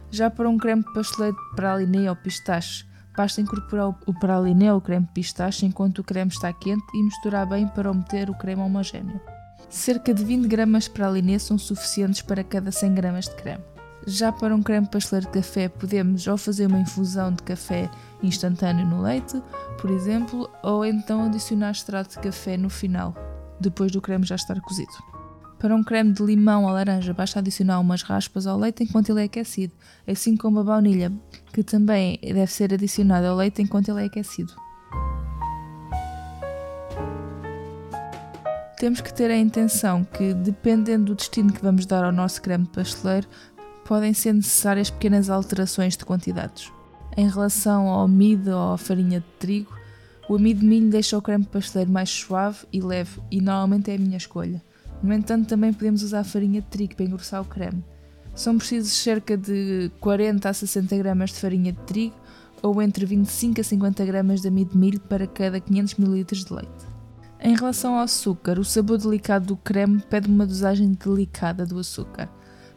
Já 0.10 0.30
para 0.30 0.50
um 0.50 0.58
creme 0.58 0.84
pasteleiro 0.96 1.38
de 1.38 1.56
praliné 1.56 2.10
ou 2.10 2.16
pistache, 2.16 2.86
basta 3.16 3.40
incorporar 3.40 3.90
o 3.90 4.20
praliné 4.20 4.74
ou 4.74 4.82
creme 4.82 5.08
pistache 5.14 5.68
enquanto 5.68 6.00
o 6.00 6.04
creme 6.04 6.32
está 6.32 6.52
quente 6.52 6.84
e 6.96 7.04
misturar 7.04 7.48
bem 7.48 7.68
para 7.68 7.92
obter 7.92 8.32
o 8.32 8.34
creme 8.34 8.64
homogéneo. 8.64 9.22
Cerca 9.70 10.12
de 10.12 10.24
20 10.24 10.48
gramas 10.48 10.86
de 10.86 10.90
praliné 10.90 11.38
são 11.38 11.58
suficientes 11.60 12.24
para 12.24 12.44
cada 12.44 12.72
100 12.72 12.96
gramas 12.96 13.26
de 13.26 13.36
creme. 13.36 13.64
Já 14.08 14.32
para 14.32 14.56
um 14.56 14.64
creme 14.64 14.88
pasteleiro 14.88 15.28
de 15.28 15.40
café, 15.40 15.70
podemos 15.70 16.26
ou 16.26 16.38
fazer 16.38 16.66
uma 16.66 16.80
infusão 16.80 17.32
de 17.32 17.44
café 17.44 17.92
instantâneo 18.24 18.88
no 18.88 19.04
leite, 19.04 19.40
por 19.80 19.92
exemplo, 19.92 20.50
ou 20.64 20.84
então 20.84 21.26
adicionar 21.26 21.72
extrato 21.72 22.16
de 22.16 22.20
café 22.20 22.58
no 22.58 22.72
final, 22.72 23.14
depois 23.60 23.92
do 23.92 24.02
creme 24.02 24.26
já 24.26 24.36
estar 24.36 24.60
cozido. 24.62 25.19
Para 25.60 25.76
um 25.76 25.84
creme 25.84 26.14
de 26.14 26.24
limão 26.24 26.64
ou 26.64 26.72
laranja, 26.72 27.14
basta 27.14 27.40
adicionar 27.40 27.82
umas 27.82 28.02
raspas 28.02 28.48
ao 28.48 28.58
leite 28.58 28.82
enquanto 28.84 29.10
ele 29.10 29.20
é 29.20 29.24
aquecido, 29.26 29.74
assim 30.08 30.38
como 30.38 30.62
a 30.62 30.64
baunilha, 30.64 31.12
que 31.52 31.62
também 31.64 32.18
deve 32.24 32.48
ser 32.48 32.74
adicionada 32.74 33.28
ao 33.28 33.36
leite 33.36 33.62
enquanto 33.62 33.90
ele 33.90 34.04
é 34.04 34.06
aquecido. 34.06 34.54
Temos 38.78 39.02
que 39.02 39.14
ter 39.14 39.30
a 39.30 39.36
intenção 39.36 40.06
que, 40.06 40.34
dependendo 40.34 41.08
do 41.08 41.16
destino 41.16 41.52
que 41.52 41.62
vamos 41.62 41.86
dar 41.86 42.06
ao 42.06 42.14
nosso 42.14 42.42
creme 42.42 42.66
pasteleiro, 42.66 43.28
podem 43.84 44.14
ser 44.14 44.34
necessárias 44.34 44.90
pequenas 44.90 45.30
alterações 45.30 45.98
de 45.98 46.06
quantidades. 46.06 46.72
Em 47.18 47.30
relação 47.30 47.90
ao 47.90 48.06
amido 48.06 48.52
ou 48.52 48.74
à 48.76 48.78
farinha 48.78 49.20
de 49.20 49.26
trigo, 49.38 49.78
o 50.30 50.36
amido 50.38 50.62
de 50.62 50.66
milho 50.66 50.90
deixa 50.90 51.18
o 51.18 51.22
creme 51.22 51.44
pasteleiro 51.44 51.92
mais 51.92 52.10
suave 52.10 52.60
e 52.72 52.80
leve 52.80 53.20
e 53.30 53.42
normalmente 53.42 53.92
é 53.92 53.96
a 53.96 54.00
minha 54.00 54.16
escolha. 54.16 54.64
No 55.02 55.14
entanto, 55.14 55.48
também 55.48 55.72
podemos 55.74 56.04
usar 56.04 56.24
farinha 56.24 56.62
de 56.62 56.68
trigo 56.68 56.96
para 56.96 57.06
engrossar 57.06 57.42
o 57.42 57.46
creme. 57.46 57.84
São 58.36 58.58
precisos 58.58 58.92
cerca 58.92 59.36
de 59.38 59.92
40 60.00 60.50
a 60.50 60.54
60 60.54 60.98
gramas 60.98 61.32
de 61.32 61.38
farinha 61.38 61.72
de 61.72 61.80
trigo 61.80 62.16
ou 62.62 62.82
entre 62.82 63.06
25 63.06 63.62
a 63.62 63.64
50 63.64 64.06
gramas 64.06 64.42
de 64.42 64.48
amido 64.48 64.72
de 64.72 64.78
milho 64.78 65.00
para 65.00 65.26
cada 65.26 65.60
500 65.60 66.00
ml 66.00 66.24
de 66.24 66.54
leite. 66.54 66.90
Em 67.42 67.56
relação 67.56 67.96
ao 67.96 68.02
açúcar, 68.02 68.60
o 68.60 68.66
sabor 68.66 68.98
delicado 68.98 69.48
do 69.48 69.58
creme 69.58 70.04
pede 70.10 70.30
uma 70.30 70.46
dosagem 70.46 70.92
delicada 70.92 71.66
do 71.66 71.80
açúcar. 71.80 72.30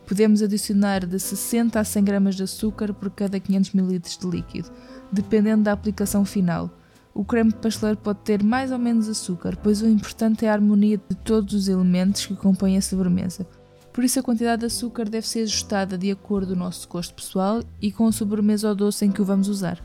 Podemos 0.07 0.43
adicionar 0.43 1.05
de 1.05 1.19
60 1.19 1.81
a 1.81 1.85
100 1.85 2.05
gramas 2.05 2.35
de 2.37 2.45
açúcar 2.45 2.95
por 2.95 3.11
cada 3.11 3.41
500 3.41 3.75
ml 3.75 3.99
de 3.99 4.27
líquido, 4.27 4.71
dependendo 5.11 5.65
da 5.65 5.73
aplicação 5.73 6.25
final. 6.25 6.71
O 7.15 7.25
creme 7.25 7.53
pasteleiro 7.53 8.01
pode 8.01 8.21
ter 8.21 8.43
mais 8.43 8.73
ou 8.73 8.79
menos 8.79 9.09
açúcar, 9.09 9.57
pois 9.63 9.83
o 9.83 9.87
importante 9.87 10.47
é 10.47 10.49
a 10.49 10.55
harmonia 10.55 10.97
de 10.97 11.17
todos 11.17 11.53
os 11.53 11.69
elementos 11.69 12.25
que 12.25 12.35
compõem 12.35 12.79
a 12.79 12.83
sobremesa. 12.83 13.47
Por 13.93 14.03
isso, 14.03 14.19
a 14.19 14.23
quantidade 14.23 14.61
de 14.61 14.67
açúcar 14.67 15.07
deve 15.07 15.29
ser 15.29 15.43
ajustada 15.43 15.99
de 15.99 16.11
acordo 16.11 16.55
com 16.55 16.61
o 16.61 16.65
nosso 16.65 16.89
gosto 16.89 17.15
pessoal 17.15 17.63
e 17.81 17.93
com 17.93 18.07
a 18.07 18.13
sobremesa 18.13 18.71
ou 18.71 18.75
doce 18.75 19.05
em 19.05 19.13
que 19.13 19.21
o 19.21 19.25
vamos 19.25 19.49
usar. 19.49 19.85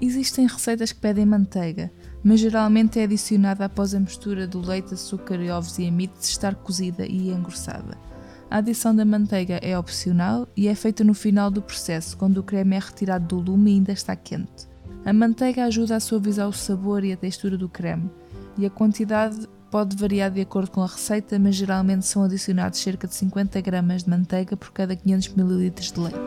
Existem 0.00 0.46
receitas 0.46 0.92
que 0.92 1.00
pedem 1.00 1.26
manteiga, 1.26 1.90
mas 2.22 2.38
geralmente 2.38 3.00
é 3.00 3.02
adicionada 3.02 3.64
após 3.64 3.92
a 3.92 3.98
mistura 3.98 4.46
do 4.46 4.60
leite, 4.60 4.94
açúcar, 4.94 5.40
ovos 5.50 5.76
e 5.80 5.88
amido 5.88 6.14
estar 6.20 6.54
cozida 6.54 7.04
e 7.04 7.30
engrossada. 7.30 7.98
A 8.48 8.58
adição 8.58 8.94
da 8.94 9.04
manteiga 9.04 9.58
é 9.60 9.76
opcional 9.76 10.46
e 10.56 10.68
é 10.68 10.74
feita 10.76 11.02
no 11.02 11.12
final 11.12 11.50
do 11.50 11.60
processo, 11.60 12.16
quando 12.16 12.38
o 12.38 12.44
creme 12.44 12.76
é 12.76 12.78
retirado 12.78 13.26
do 13.26 13.50
lume 13.50 13.72
e 13.72 13.74
ainda 13.74 13.92
está 13.92 14.14
quente. 14.14 14.67
A 15.08 15.12
manteiga 15.14 15.64
ajuda 15.64 15.96
a 15.96 16.00
suavizar 16.00 16.46
o 16.46 16.52
sabor 16.52 17.02
e 17.02 17.14
a 17.14 17.16
textura 17.16 17.56
do 17.56 17.66
creme, 17.66 18.10
e 18.58 18.66
a 18.66 18.68
quantidade 18.68 19.48
pode 19.70 19.96
variar 19.96 20.30
de 20.30 20.42
acordo 20.42 20.70
com 20.70 20.82
a 20.82 20.86
receita, 20.86 21.38
mas 21.38 21.54
geralmente 21.54 22.04
são 22.04 22.24
adicionados 22.24 22.78
cerca 22.78 23.08
de 23.08 23.14
50 23.14 23.58
gramas 23.62 24.04
de 24.04 24.10
manteiga 24.10 24.54
por 24.54 24.70
cada 24.70 24.94
500 24.94 25.28
ml 25.28 25.70
de 25.70 25.98
leite. 25.98 26.18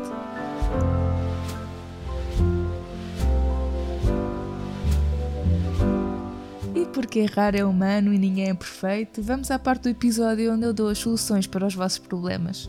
E 6.73 6.83
porque 6.87 7.19
errar 7.19 7.53
é 7.53 7.63
humano 7.63 8.11
e 8.11 8.17
ninguém 8.17 8.49
é 8.49 8.53
perfeito, 8.55 9.21
vamos 9.21 9.51
à 9.51 9.59
parte 9.59 9.83
do 9.83 9.89
episódio 9.89 10.51
onde 10.51 10.65
eu 10.65 10.73
dou 10.73 10.89
as 10.89 10.97
soluções 10.97 11.45
para 11.45 11.67
os 11.67 11.75
vossos 11.75 11.99
problemas. 11.99 12.67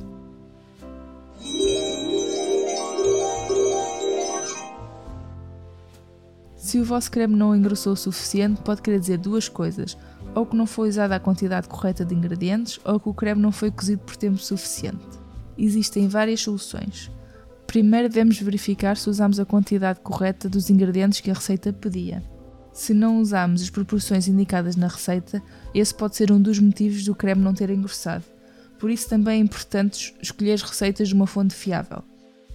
Se 6.73 6.81
o 6.81 6.85
vosso 6.87 7.11
creme 7.11 7.37
não 7.37 7.55
engrossou 7.55 7.93
o 7.93 7.97
suficiente, 7.97 8.63
pode 8.63 8.81
querer 8.81 8.99
dizer 8.99 9.19
duas 9.19 9.47
coisas: 9.47 9.95
ou 10.35 10.47
que 10.47 10.57
não 10.57 10.67
foi 10.67 10.89
usada 10.89 11.15
a 11.15 11.21
quantidade 11.21 11.69
correta 11.69 12.03
de 12.03 12.15
ingredientes, 12.15 12.81
ou 12.83 12.99
que 12.99 13.11
o 13.11 13.13
creme 13.13 13.43
não 13.43 13.53
foi 13.53 13.71
cozido 13.71 14.01
por 14.01 14.17
tempo 14.17 14.39
suficiente. 14.39 15.05
Existem 15.59 16.09
várias 16.09 16.41
soluções. 16.41 17.11
Primeiro 17.67 18.09
devemos 18.09 18.41
verificar 18.41 18.97
se 18.97 19.11
usamos 19.11 19.39
a 19.39 19.45
quantidade 19.45 20.01
correta 20.01 20.49
dos 20.49 20.71
ingredientes 20.71 21.21
que 21.21 21.31
a 21.31 21.35
receita 21.35 21.75
pedia. 21.75 22.23
Se 22.73 22.95
não 22.95 23.21
usamos 23.21 23.61
as 23.61 23.69
proporções 23.69 24.27
indicadas 24.27 24.75
na 24.75 24.89
receita, 24.89 25.43
esse 25.75 25.95
pode 25.95 26.17
ser 26.17 26.33
um 26.33 26.41
dos 26.41 26.59
motivos 26.59 27.05
do 27.05 27.15
creme 27.15 27.43
não 27.43 27.53
ter 27.53 27.69
engrossado. 27.69 28.25
Por 28.79 28.91
isso 28.91 29.11
também 29.11 29.41
é 29.43 29.45
importante 29.45 30.15
escolher 30.23 30.59
receitas 30.59 31.09
de 31.09 31.15
uma 31.15 31.27
fonte 31.27 31.55
fiável. 31.55 32.03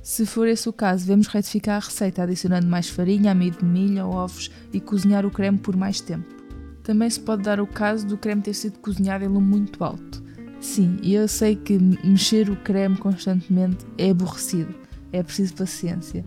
Se 0.07 0.25
for 0.25 0.47
esse 0.47 0.69
o 0.69 0.71
caso, 0.71 1.05
devemos 1.05 1.27
retificar 1.27 1.75
a 1.75 1.85
receita 1.85 2.23
adicionando 2.23 2.65
mais 2.65 2.87
farinha, 2.87 3.29
amido 3.29 3.57
de 3.57 3.65
milho 3.65 4.07
ou 4.07 4.13
ovos 4.13 4.49
e 4.71 4.79
cozinhar 4.79 5.25
o 5.25 5.29
creme 5.29 5.57
por 5.57 5.75
mais 5.75 5.99
tempo. 5.99 6.33
Também 6.81 7.09
se 7.09 7.19
pode 7.19 7.43
dar 7.43 7.59
o 7.59 7.67
caso 7.67 8.07
do 8.07 8.17
creme 8.17 8.41
ter 8.41 8.53
sido 8.53 8.79
cozinhado 8.79 9.25
em 9.25 9.27
lume 9.27 9.45
muito 9.45 9.83
alto. 9.83 10.23
Sim, 10.61 10.97
eu 11.03 11.27
sei 11.27 11.57
que 11.57 11.77
mexer 11.77 12.49
o 12.49 12.55
creme 12.55 12.95
constantemente 12.95 13.85
é 13.97 14.11
aborrecido, 14.11 14.73
é 15.11 15.21
preciso 15.21 15.55
paciência. 15.55 16.23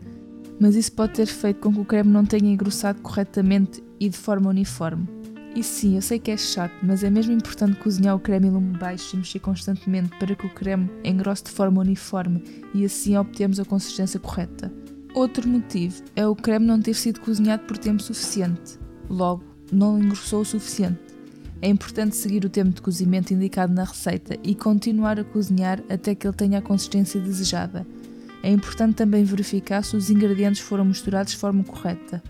Mas 0.60 0.74
isso 0.74 0.92
pode 0.92 1.14
ter 1.14 1.26
feito 1.26 1.60
com 1.60 1.72
que 1.72 1.80
o 1.80 1.84
creme 1.86 2.10
não 2.10 2.26
tenha 2.26 2.52
engrossado 2.52 3.00
corretamente 3.00 3.82
e 3.98 4.10
de 4.10 4.18
forma 4.18 4.50
uniforme. 4.50 5.08
E 5.54 5.64
sim, 5.64 5.96
eu 5.96 6.02
sei 6.02 6.18
que 6.18 6.30
é 6.30 6.36
chato, 6.36 6.72
mas 6.80 7.02
é 7.02 7.10
mesmo 7.10 7.32
importante 7.32 7.76
cozinhar 7.76 8.14
o 8.14 8.20
creme 8.20 8.46
em 8.46 8.50
lume 8.50 8.78
baixo 8.78 9.16
e 9.16 9.18
mexer 9.18 9.40
constantemente 9.40 10.16
para 10.16 10.34
que 10.34 10.46
o 10.46 10.50
creme 10.50 10.88
engrosse 11.02 11.44
de 11.44 11.50
forma 11.50 11.80
uniforme 11.80 12.42
e 12.72 12.84
assim 12.84 13.16
obtemos 13.16 13.58
a 13.58 13.64
consistência 13.64 14.20
correta. 14.20 14.72
Outro 15.12 15.48
motivo 15.48 16.04
é 16.14 16.24
o 16.24 16.36
creme 16.36 16.66
não 16.66 16.80
ter 16.80 16.94
sido 16.94 17.20
cozinhado 17.20 17.64
por 17.64 17.76
tempo 17.76 18.00
suficiente, 18.00 18.78
logo, 19.08 19.42
não 19.72 20.00
engrossou 20.00 20.42
o 20.42 20.44
suficiente. 20.44 21.00
É 21.60 21.68
importante 21.68 22.14
seguir 22.14 22.44
o 22.44 22.48
tempo 22.48 22.70
de 22.70 22.80
cozimento 22.80 23.34
indicado 23.34 23.74
na 23.74 23.84
receita 23.84 24.38
e 24.44 24.54
continuar 24.54 25.18
a 25.18 25.24
cozinhar 25.24 25.82
até 25.90 26.14
que 26.14 26.26
ele 26.26 26.36
tenha 26.36 26.58
a 26.58 26.62
consistência 26.62 27.20
desejada. 27.20 27.84
É 28.42 28.50
importante 28.50 28.94
também 28.94 29.24
verificar 29.24 29.82
se 29.82 29.96
os 29.96 30.10
ingredientes 30.10 30.60
foram 30.60 30.84
misturados 30.84 31.32
de 31.32 31.38
forma 31.38 31.64
correta 31.64 32.22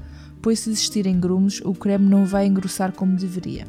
pois 0.42 0.61
se 0.61 0.70
existirem 0.70 1.18
grumos, 1.18 1.61
o 1.64 1.75
creme 1.75 2.09
não 2.09 2.25
vai 2.25 2.47
engrossar 2.47 2.92
como 2.92 3.16
deveria. 3.16 3.66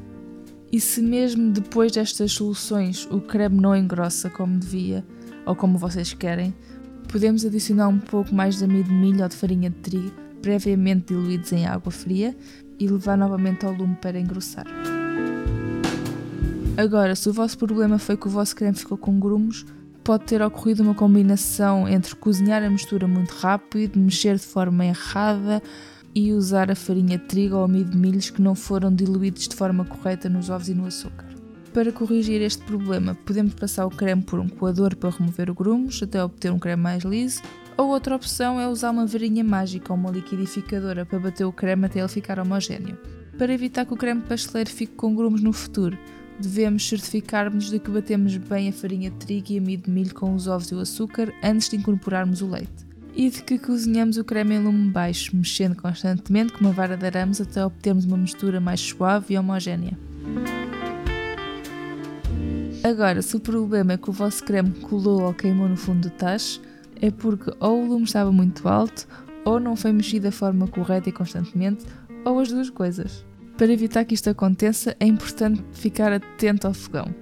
E 0.72 0.80
se 0.80 1.02
mesmo 1.02 1.52
depois 1.52 1.92
destas 1.92 2.32
soluções 2.32 3.06
o 3.12 3.20
creme 3.20 3.60
não 3.60 3.76
engrossa 3.76 4.30
como 4.30 4.58
devia, 4.58 5.06
ou 5.46 5.56
como 5.56 5.78
vocês 5.78 6.14
querem, 6.14 6.54
podemos 7.10 7.44
adicionar 7.46 7.90
um 7.90 8.00
pouco 8.00 8.34
mais 8.34 8.58
de 8.58 8.64
amido 8.64 8.88
de 8.88 8.96
milho 8.96 9.22
ou 9.22 9.28
de 9.28 9.36
farinha 9.36 9.70
de 9.70 9.76
trigo, 9.78 10.12
previamente 10.42 11.08
diluídos 11.08 11.52
em 11.52 11.66
água 11.66 11.92
fria, 11.92 12.36
e 12.80 12.88
levar 12.88 13.18
novamente 13.18 13.66
ao 13.66 13.74
lume 13.74 13.96
para 14.02 14.20
engrossar. 14.20 14.66
Agora, 16.78 17.16
se 17.16 17.30
o 17.30 17.34
vosso 17.34 17.58
problema 17.58 18.00
foi 18.00 18.16
que 18.16 18.28
o 18.28 18.30
vosso 18.30 18.56
creme 18.56 18.76
ficou 18.76 18.98
com 18.98 19.20
grumos, 19.20 19.66
pode 20.04 20.24
ter 20.24 20.42
ocorrido 20.42 20.82
uma 20.82 20.96
combinação 20.96 21.88
entre 21.88 22.16
cozinhar 22.16 22.64
a 22.64 22.70
mistura 22.70 23.08
muito 23.08 23.32
rápido, 23.32 24.00
mexer 24.00 24.36
de 24.38 24.46
forma 24.46 24.86
errada, 24.86 25.62
e 26.14 26.34
usar 26.34 26.70
a 26.70 26.76
farinha 26.76 27.18
de 27.18 27.26
trigo 27.26 27.56
ou 27.56 27.64
amido 27.64 27.92
de 27.92 27.98
milhos 27.98 28.30
que 28.30 28.42
não 28.42 28.56
foram 28.56 28.94
diluídos 28.94 29.48
de 29.48 29.56
forma 29.56 29.86
correta 29.86 30.30
nos 30.30 30.50
ovos 30.50 30.70
e 30.70 30.74
no 30.74 30.86
açúcar. 30.86 31.28
Para 31.74 31.92
corrigir 31.92 32.42
este 32.42 32.64
problema, 32.64 33.16
podemos 33.26 33.54
passar 33.54 33.86
o 33.86 33.90
creme 33.90 34.22
por 34.22 34.40
um 34.40 34.50
coador 34.50 34.96
para 34.96 35.10
remover 35.10 35.50
o 35.50 35.54
grumos 35.54 36.04
até 36.04 36.22
obter 36.22 36.52
um 36.52 36.60
creme 36.60 36.84
mais 36.84 37.04
liso, 37.04 37.42
ou 37.78 37.88
outra 37.88 38.16
opção 38.16 38.60
é 38.60 38.68
usar 38.68 38.92
uma 38.92 39.06
varinha 39.06 39.44
mágica 39.44 39.94
ou 39.94 39.98
uma 39.98 40.12
liquidificadora 40.12 41.06
para 41.06 41.20
bater 41.20 41.46
o 41.46 41.54
creme 41.54 41.86
até 41.86 42.00
ele 42.00 42.10
ficar 42.10 42.40
homogéneo. 42.40 42.98
Para 43.38 43.54
evitar 43.54 43.86
que 43.86 43.94
o 43.94 43.98
creme 43.98 44.22
pasteleiro 44.22 44.70
fique 44.70 44.94
com 44.96 45.16
grumos 45.16 45.42
no 45.42 45.54
futuro, 45.54 45.98
devemos 46.38 46.88
certificar-nos 46.88 47.70
de 47.70 47.80
que 47.80 47.90
batemos 47.90 48.36
bem 48.36 48.68
a 48.70 48.74
farinha 48.74 49.10
de 49.10 49.18
trigo 49.18 49.52
e 49.52 49.58
amido 49.58 49.84
de 49.84 49.92
milho 49.92 50.14
com 50.14 50.36
os 50.36 50.48
ovos 50.48 50.72
e 50.72 50.76
o 50.76 50.80
açúcar 50.80 51.34
antes 51.42 51.70
de 51.70 51.78
incorporarmos 51.78 52.42
o 52.42 52.48
leite. 52.48 52.91
E 53.16 53.30
de 53.30 53.44
que 53.44 53.60
cozinhamos 53.60 54.18
o 54.18 54.24
creme 54.24 54.56
em 54.56 54.64
lume 54.64 54.90
baixo, 54.90 55.36
mexendo 55.36 55.76
constantemente 55.76 56.54
com 56.54 56.62
uma 56.62 56.72
vara 56.72 56.96
de 56.96 57.06
arames 57.06 57.42
até 57.42 57.66
obtermos 57.66 58.06
uma 58.06 58.18
mistura 58.18 58.60
mais 58.60 58.80
suave 58.80 59.34
e 59.34 59.38
homogénea. 59.38 59.98
Agora, 62.84 63.22
se 63.22 63.36
o 63.36 63.40
problema 63.40 63.94
é 63.94 63.98
que 63.98 64.10
o 64.10 64.14
vosso 64.14 64.44
creme 64.44 64.72
colou 64.72 65.24
ou 65.24 65.34
queimou 65.34 65.70
no 65.70 65.78
fundo 65.78 66.10
do 66.10 66.10
tacho, 66.10 66.62
é 67.00 67.12
porque 67.12 67.52
ou 67.60 67.84
o 67.84 67.88
lume 67.88 68.06
estava 68.06 68.32
muito 68.32 68.68
alto, 68.68 69.08
ou 69.46 69.60
não 69.60 69.76
foi 69.76 69.92
mexido 69.92 70.24
da 70.24 70.32
forma 70.32 70.68
correta 70.68 71.10
e 71.10 71.12
constantemente, 71.12 71.86
ou 72.26 72.40
as 72.40 72.52
duas 72.52 72.70
coisas. 72.70 73.26
Para 73.58 73.72
evitar 73.72 74.06
que 74.06 74.16
isto 74.16 74.30
aconteça, 74.30 74.96
é 75.00 75.06
importante 75.06 75.64
ficar 75.74 76.12
atento 76.12 76.66
ao 76.66 76.74
fogão, 76.74 77.14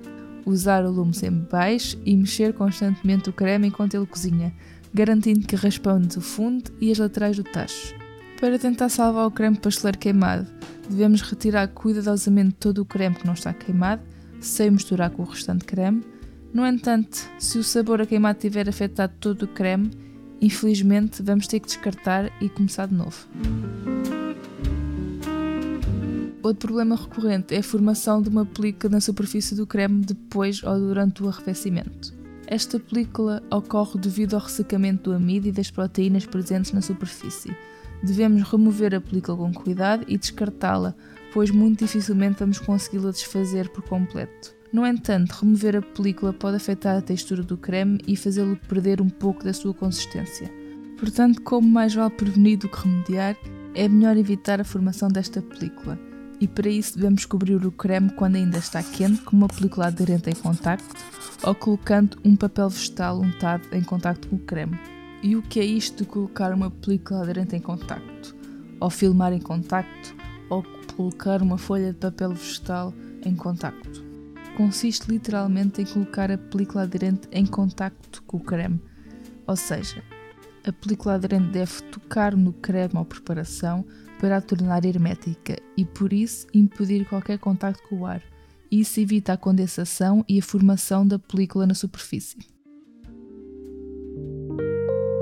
usar 0.45 0.85
o 0.85 0.91
lume 0.91 1.13
sempre 1.13 1.49
baixo 1.51 1.97
e 2.05 2.15
mexer 2.15 2.53
constantemente 2.53 3.29
o 3.29 3.33
creme 3.33 3.67
enquanto 3.67 3.95
ele 3.95 4.05
cozinha, 4.05 4.53
garantindo 4.93 5.47
que 5.47 5.55
raspantes 5.55 6.17
o 6.17 6.21
fundo 6.21 6.71
e 6.79 6.91
as 6.91 6.97
laterais 6.97 7.37
do 7.37 7.43
tacho. 7.43 7.95
Para 8.39 8.57
tentar 8.57 8.89
salvar 8.89 9.27
o 9.27 9.31
creme 9.31 9.57
pasteleiro 9.57 9.97
queimado, 9.97 10.47
devemos 10.89 11.21
retirar 11.21 11.67
cuidadosamente 11.67 12.55
todo 12.55 12.79
o 12.79 12.85
creme 12.85 13.15
que 13.15 13.25
não 13.25 13.33
está 13.33 13.53
queimado, 13.53 14.01
sem 14.39 14.71
misturar 14.71 15.09
com 15.09 15.23
o 15.23 15.25
restante 15.25 15.65
creme. 15.65 16.03
No 16.53 16.65
entanto, 16.65 17.29
se 17.37 17.57
o 17.57 17.63
sabor 17.63 18.01
a 18.01 18.05
queimado 18.05 18.39
tiver 18.39 18.67
afetado 18.67 19.13
todo 19.19 19.43
o 19.43 19.47
creme, 19.47 19.91
infelizmente 20.41 21.21
vamos 21.21 21.47
ter 21.47 21.59
que 21.59 21.67
descartar 21.67 22.31
e 22.41 22.49
começar 22.49 22.87
de 22.87 22.95
novo. 22.95 23.27
Outro 26.41 26.69
problema 26.69 26.95
recorrente 26.95 27.53
é 27.53 27.59
a 27.59 27.63
formação 27.63 28.21
de 28.21 28.29
uma 28.29 28.45
película 28.45 28.93
na 28.93 29.01
superfície 29.01 29.53
do 29.53 29.67
creme 29.67 30.05
depois 30.05 30.63
ou 30.63 30.79
durante 30.79 31.21
o 31.21 31.27
arrefecimento. 31.27 32.18
Esta 32.51 32.79
película 32.79 33.43
ocorre 33.51 33.99
devido 33.99 34.33
ao 34.33 34.41
ressecamento 34.41 35.11
do 35.11 35.15
amido 35.15 35.47
e 35.47 35.51
das 35.51 35.69
proteínas 35.69 36.25
presentes 36.25 36.71
na 36.71 36.81
superfície. 36.81 37.55
Devemos 38.01 38.41
remover 38.41 38.95
a 38.95 38.99
película 38.99 39.37
com 39.37 39.53
cuidado 39.53 40.03
e 40.07 40.17
descartá-la, 40.17 40.95
pois 41.31 41.51
muito 41.51 41.85
dificilmente 41.85 42.39
vamos 42.39 42.57
consegui-la 42.57 43.11
desfazer 43.11 43.69
por 43.69 43.83
completo. 43.83 44.55
No 44.73 44.83
entanto, 44.83 45.33
remover 45.33 45.75
a 45.75 45.81
película 45.83 46.33
pode 46.33 46.57
afetar 46.57 46.97
a 46.97 47.03
textura 47.03 47.43
do 47.43 47.55
creme 47.55 47.99
e 48.07 48.15
fazê-lo 48.15 48.57
perder 48.67 48.99
um 48.99 49.09
pouco 49.09 49.43
da 49.43 49.53
sua 49.53 49.75
consistência. 49.75 50.51
Portanto, 50.97 51.43
como 51.43 51.69
mais 51.69 51.93
vale 51.93 52.09
prevenir 52.09 52.57
do 52.57 52.67
que 52.67 52.79
remediar, 52.79 53.37
é 53.75 53.87
melhor 53.87 54.17
evitar 54.17 54.59
a 54.59 54.63
formação 54.65 55.07
desta 55.07 55.39
película 55.39 56.08
e 56.39 56.47
para 56.47 56.69
isso 56.69 56.95
devemos 56.95 57.25
cobrir 57.25 57.65
o 57.65 57.71
creme 57.71 58.09
quando 58.11 58.35
ainda 58.35 58.57
está 58.57 58.81
quente 58.81 59.21
com 59.21 59.35
uma 59.35 59.47
película 59.47 59.87
aderente 59.87 60.29
em 60.29 60.35
contacto 60.35 60.95
ou 61.43 61.53
colocando 61.53 62.17
um 62.23 62.35
papel 62.35 62.69
vegetal 62.69 63.19
untado 63.19 63.67
em 63.73 63.83
contacto 63.83 64.27
com 64.27 64.35
o 64.37 64.39
creme. 64.39 64.79
E 65.21 65.35
o 65.35 65.41
que 65.41 65.59
é 65.59 65.65
isto 65.65 66.03
de 66.03 66.09
colocar 66.09 66.53
uma 66.53 66.71
película 66.71 67.23
aderente 67.23 67.55
em 67.55 67.59
contacto? 67.59 68.35
Ou 68.79 68.89
filmar 68.89 69.33
em 69.33 69.41
contacto? 69.41 70.15
Ou 70.49 70.63
colocar 70.95 71.41
uma 71.41 71.57
folha 71.57 71.91
de 71.91 71.99
papel 71.99 72.33
vegetal 72.33 72.93
em 73.25 73.35
contacto? 73.35 74.03
Consiste 74.55 75.09
literalmente 75.09 75.81
em 75.81 75.85
colocar 75.85 76.31
a 76.31 76.37
película 76.37 76.83
aderente 76.83 77.27
em 77.31 77.45
contacto 77.45 78.23
com 78.23 78.37
o 78.37 78.43
creme. 78.43 78.81
Ou 79.45 79.55
seja, 79.55 80.01
a 80.65 80.71
película 80.71 81.15
aderente 81.15 81.51
deve 81.51 81.81
tocar 81.83 82.35
no 82.35 82.53
creme 82.53 82.95
ou 82.95 83.05
preparação 83.05 83.85
para 84.19 84.37
a 84.37 84.41
tornar 84.41 84.85
hermética 84.85 85.57
e, 85.75 85.85
por 85.85 86.13
isso, 86.13 86.45
impedir 86.53 87.07
qualquer 87.07 87.39
contacto 87.39 87.87
com 87.87 88.01
o 88.01 88.05
ar. 88.05 88.21
Isso 88.69 88.99
evita 88.99 89.33
a 89.33 89.37
condensação 89.37 90.23
e 90.27 90.37
a 90.37 90.43
formação 90.43 91.07
da 91.07 91.17
película 91.17 91.65
na 91.65 91.73
superfície. 91.73 92.37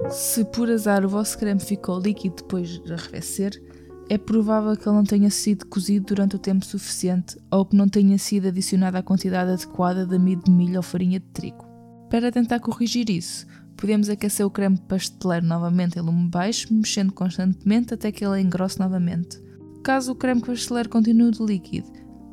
Se 0.09 0.43
por 0.45 0.69
azar 0.69 1.05
o 1.05 1.10
vosso 1.10 1.38
creme 1.38 1.60
ficou 1.60 1.99
líquido 1.99 2.38
depois 2.38 2.79
de 2.79 2.91
arrefecer, 2.91 3.62
é 4.10 4.17
provável 4.17 4.75
que 4.75 4.88
ele 4.88 4.95
não 4.95 5.03
tenha 5.03 5.29
sido 5.29 5.65
cozido 5.67 6.07
durante 6.07 6.36
o 6.36 6.39
tempo 6.39 6.65
suficiente 6.65 7.38
ou 7.51 7.65
que 7.65 7.75
não 7.75 7.88
tenha 7.89 8.17
sido 8.17 8.47
adicionada 8.47 8.99
a 8.99 9.03
quantidade 9.03 9.51
adequada 9.51 10.05
de 10.05 10.15
amido 10.15 10.43
de 10.43 10.51
milho 10.51 10.77
ou 10.77 10.83
farinha 10.83 11.19
de 11.19 11.25
trigo. 11.27 11.65
Para 12.10 12.31
tentar 12.31 12.62
corrigir 12.62 13.10
isso, 13.10 13.45
Podemos 13.77 14.09
aquecer 14.09 14.45
o 14.45 14.49
creme 14.49 14.77
pasteleiro 14.87 15.45
novamente 15.45 15.99
em 15.99 16.01
lume 16.01 16.27
baixo, 16.29 16.73
mexendo 16.73 17.13
constantemente 17.13 17.93
até 17.93 18.11
que 18.11 18.25
ele 18.25 18.41
engrosse 18.41 18.79
novamente. 18.79 19.39
Caso 19.83 20.11
o 20.11 20.15
creme 20.15 20.41
pasteleiro 20.41 20.89
continue 20.89 21.31
líquido, 21.39 21.87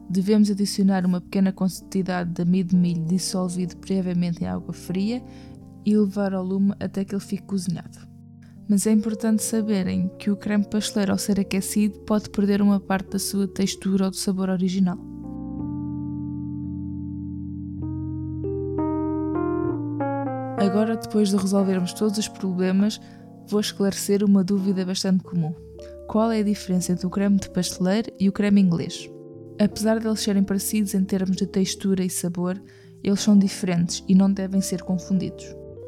devemos 0.08 0.50
adicionar 0.50 1.04
uma 1.04 1.20
pequena 1.20 1.52
quantidade 1.52 2.30
de 2.30 2.42
amido 2.42 2.70
de 2.70 2.76
milho 2.76 3.04
dissolvido 3.04 3.76
previamente 3.76 4.42
em 4.42 4.46
água 4.46 4.72
fria 4.72 5.22
e 5.84 5.96
levar 5.96 6.32
ao 6.32 6.42
lume 6.42 6.72
até 6.80 7.04
que 7.04 7.14
ele 7.14 7.22
fique 7.22 7.44
cozinhado. 7.44 7.98
Mas 8.66 8.86
é 8.86 8.92
importante 8.92 9.42
saberem 9.42 10.10
que 10.18 10.30
o 10.30 10.36
creme 10.36 10.64
pasteleiro, 10.64 11.12
ao 11.12 11.18
ser 11.18 11.38
aquecido, 11.38 12.00
pode 12.00 12.30
perder 12.30 12.62
uma 12.62 12.80
parte 12.80 13.10
da 13.10 13.18
sua 13.18 13.46
textura 13.46 14.06
ou 14.06 14.10
do 14.10 14.16
sabor 14.16 14.48
original. 14.48 15.13
Agora, 20.74 20.96
depois 20.96 21.28
de 21.28 21.36
resolvermos 21.36 21.92
todos 21.92 22.18
os 22.18 22.26
problemas, 22.26 23.00
vou 23.46 23.60
esclarecer 23.60 24.24
uma 24.24 24.42
dúvida 24.42 24.84
bastante 24.84 25.22
comum. 25.22 25.54
Qual 26.08 26.32
é 26.32 26.40
a 26.40 26.42
diferença 26.42 26.90
entre 26.90 27.06
o 27.06 27.10
creme 27.10 27.38
de 27.38 27.48
pasteleiro 27.48 28.10
e 28.18 28.28
o 28.28 28.32
creme 28.32 28.60
inglês? 28.60 29.08
Apesar 29.56 30.00
de 30.00 30.08
eles 30.08 30.18
serem 30.18 30.42
parecidos 30.42 30.92
em 30.92 31.04
termos 31.04 31.36
de 31.36 31.46
textura 31.46 32.02
e 32.02 32.10
sabor, 32.10 32.60
eles 33.04 33.20
são 33.20 33.38
diferentes 33.38 34.02
e 34.08 34.16
não 34.16 34.28
devem 34.28 34.60
ser 34.60 34.82
confundidos. 34.82 35.46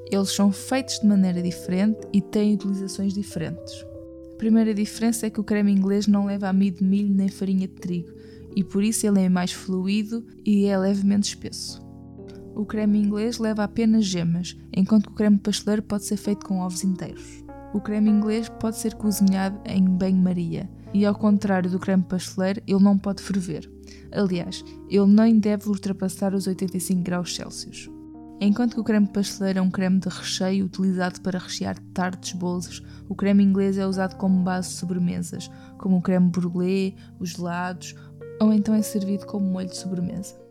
Eles 0.08 0.30
são 0.30 0.52
feitos 0.52 1.00
de 1.00 1.06
maneira 1.08 1.42
diferente 1.42 2.06
e 2.12 2.22
têm 2.22 2.54
utilizações 2.54 3.12
diferentes. 3.12 3.84
A 4.34 4.36
primeira 4.36 4.72
diferença 4.72 5.26
é 5.26 5.30
que 5.30 5.40
o 5.40 5.44
creme 5.44 5.72
inglês 5.72 6.06
não 6.06 6.26
leva 6.26 6.46
amido 6.46 6.78
de 6.78 6.84
milho 6.84 7.12
nem 7.12 7.28
farinha 7.28 7.66
de 7.66 7.74
trigo 7.74 8.12
e 8.54 8.62
por 8.62 8.84
isso 8.84 9.04
ele 9.04 9.20
é 9.20 9.28
mais 9.28 9.50
fluido 9.50 10.24
e 10.44 10.66
é 10.66 10.78
levemente 10.78 11.30
espesso. 11.30 11.85
O 12.56 12.64
creme 12.64 12.98
inglês 12.98 13.36
leva 13.36 13.64
apenas 13.64 14.06
gemas, 14.06 14.56
enquanto 14.74 15.08
que 15.08 15.12
o 15.12 15.14
creme 15.14 15.36
pasteleiro 15.36 15.82
pode 15.82 16.06
ser 16.06 16.16
feito 16.16 16.46
com 16.46 16.60
ovos 16.60 16.82
inteiros. 16.82 17.44
O 17.74 17.80
creme 17.82 18.08
inglês 18.08 18.48
pode 18.48 18.78
ser 18.78 18.94
cozinhado 18.94 19.60
em 19.66 19.84
banho-maria 19.84 20.66
e, 20.94 21.04
ao 21.04 21.14
contrário 21.14 21.70
do 21.70 21.78
creme 21.78 22.02
pasteleiro, 22.02 22.62
ele 22.66 22.82
não 22.82 22.96
pode 22.96 23.22
ferver. 23.22 23.70
Aliás, 24.10 24.64
ele 24.88 25.06
nem 25.06 25.38
deve 25.38 25.68
ultrapassar 25.68 26.32
os 26.32 26.46
85 26.46 27.02
graus 27.02 27.36
Celsius. 27.36 27.90
Enquanto 28.40 28.72
que 28.72 28.80
o 28.80 28.84
creme 28.84 29.06
pasteleiro 29.06 29.58
é 29.58 29.62
um 29.62 29.70
creme 29.70 30.00
de 30.00 30.08
recheio 30.08 30.64
utilizado 30.64 31.20
para 31.20 31.38
rechear 31.38 31.78
tartes, 31.92 32.32
bolos, 32.32 32.82
o 33.06 33.14
creme 33.14 33.44
inglês 33.44 33.76
é 33.76 33.86
usado 33.86 34.16
como 34.16 34.42
base 34.42 34.70
de 34.70 34.74
sobremesas, 34.76 35.50
como 35.76 35.98
o 35.98 36.02
creme 36.02 36.30
brulee, 36.30 36.96
os 37.20 37.30
gelados, 37.32 37.94
ou 38.40 38.50
então 38.50 38.74
é 38.74 38.80
servido 38.80 39.26
como 39.26 39.44
molho 39.44 39.68
de 39.68 39.76
sobremesa. 39.76 40.45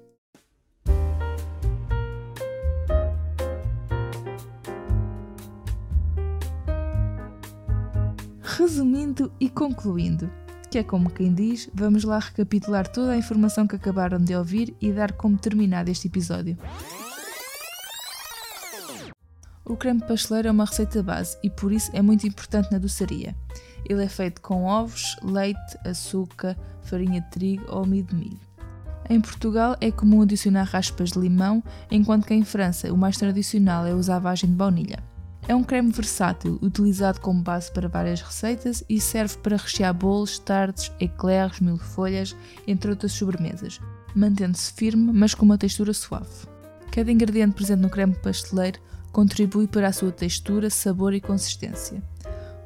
Resumindo 8.57 9.33
e 9.37 9.49
concluindo, 9.49 10.31
que 10.71 10.77
é 10.77 10.83
como 10.83 11.09
quem 11.09 11.33
diz, 11.33 11.69
vamos 11.73 12.05
lá 12.05 12.19
recapitular 12.19 12.87
toda 12.87 13.11
a 13.11 13.17
informação 13.17 13.67
que 13.67 13.75
acabaram 13.75 14.17
de 14.17 14.33
ouvir 14.33 14.73
e 14.79 14.93
dar 14.93 15.11
como 15.11 15.37
terminado 15.37 15.91
este 15.91 16.07
episódio. 16.07 16.57
O 19.65 19.75
creme 19.75 20.01
pasteleiro 20.01 20.47
é 20.47 20.51
uma 20.51 20.63
receita 20.63 21.03
base 21.03 21.37
e 21.43 21.49
por 21.49 21.73
isso 21.73 21.91
é 21.93 22.01
muito 22.01 22.25
importante 22.25 22.71
na 22.71 22.77
doçaria. 22.77 23.35
Ele 23.89 24.01
é 24.01 24.07
feito 24.07 24.39
com 24.39 24.63
ovos, 24.63 25.17
leite, 25.21 25.77
açúcar, 25.83 26.57
farinha 26.81 27.19
de 27.19 27.29
trigo 27.31 27.65
ou 27.67 27.83
amido 27.83 28.15
de 28.15 28.21
milho. 28.21 28.39
Em 29.09 29.19
Portugal 29.19 29.75
é 29.81 29.91
comum 29.91 30.21
adicionar 30.21 30.63
raspas 30.63 31.11
de 31.11 31.19
limão, 31.19 31.61
enquanto 31.91 32.25
que 32.25 32.33
em 32.33 32.45
França 32.45 32.93
o 32.93 32.95
mais 32.95 33.17
tradicional 33.17 33.85
é 33.85 33.93
usar 33.93 34.19
vagem 34.19 34.49
de 34.49 34.55
baunilha. 34.55 35.03
É 35.47 35.53
um 35.53 35.63
creme 35.63 35.91
versátil, 35.91 36.58
utilizado 36.60 37.21
como 37.21 37.41
base 37.41 37.71
para 37.71 37.88
várias 37.88 38.19
receitas 38.19 38.84
e 38.89 38.99
serve 38.99 39.38
para 39.38 39.58
rechear 39.58 39.93
bolos, 39.93 40.39
tartes, 40.39 40.91
eclairs, 40.99 41.60
mil 41.60 41.77
folhas, 41.77 42.36
entre 42.65 42.89
outras 42.89 43.12
sobremesas, 43.12 43.79
mantendo-se 44.15 44.73
firme, 44.73 45.13
mas 45.13 45.36
com 45.36 45.45
uma 45.45 45.58
textura 45.58 45.93
suave. 45.93 46.47
Cada 46.91 47.12
ingrediente 47.12 47.53
presente 47.53 47.81
no 47.81 47.89
creme 47.89 48.15
pasteleiro 48.15 48.79
contribui 49.12 49.67
para 49.67 49.88
a 49.88 49.93
sua 49.93 50.12
textura, 50.12 50.69
sabor 50.69 51.13
e 51.13 51.21
consistência. 51.21 52.01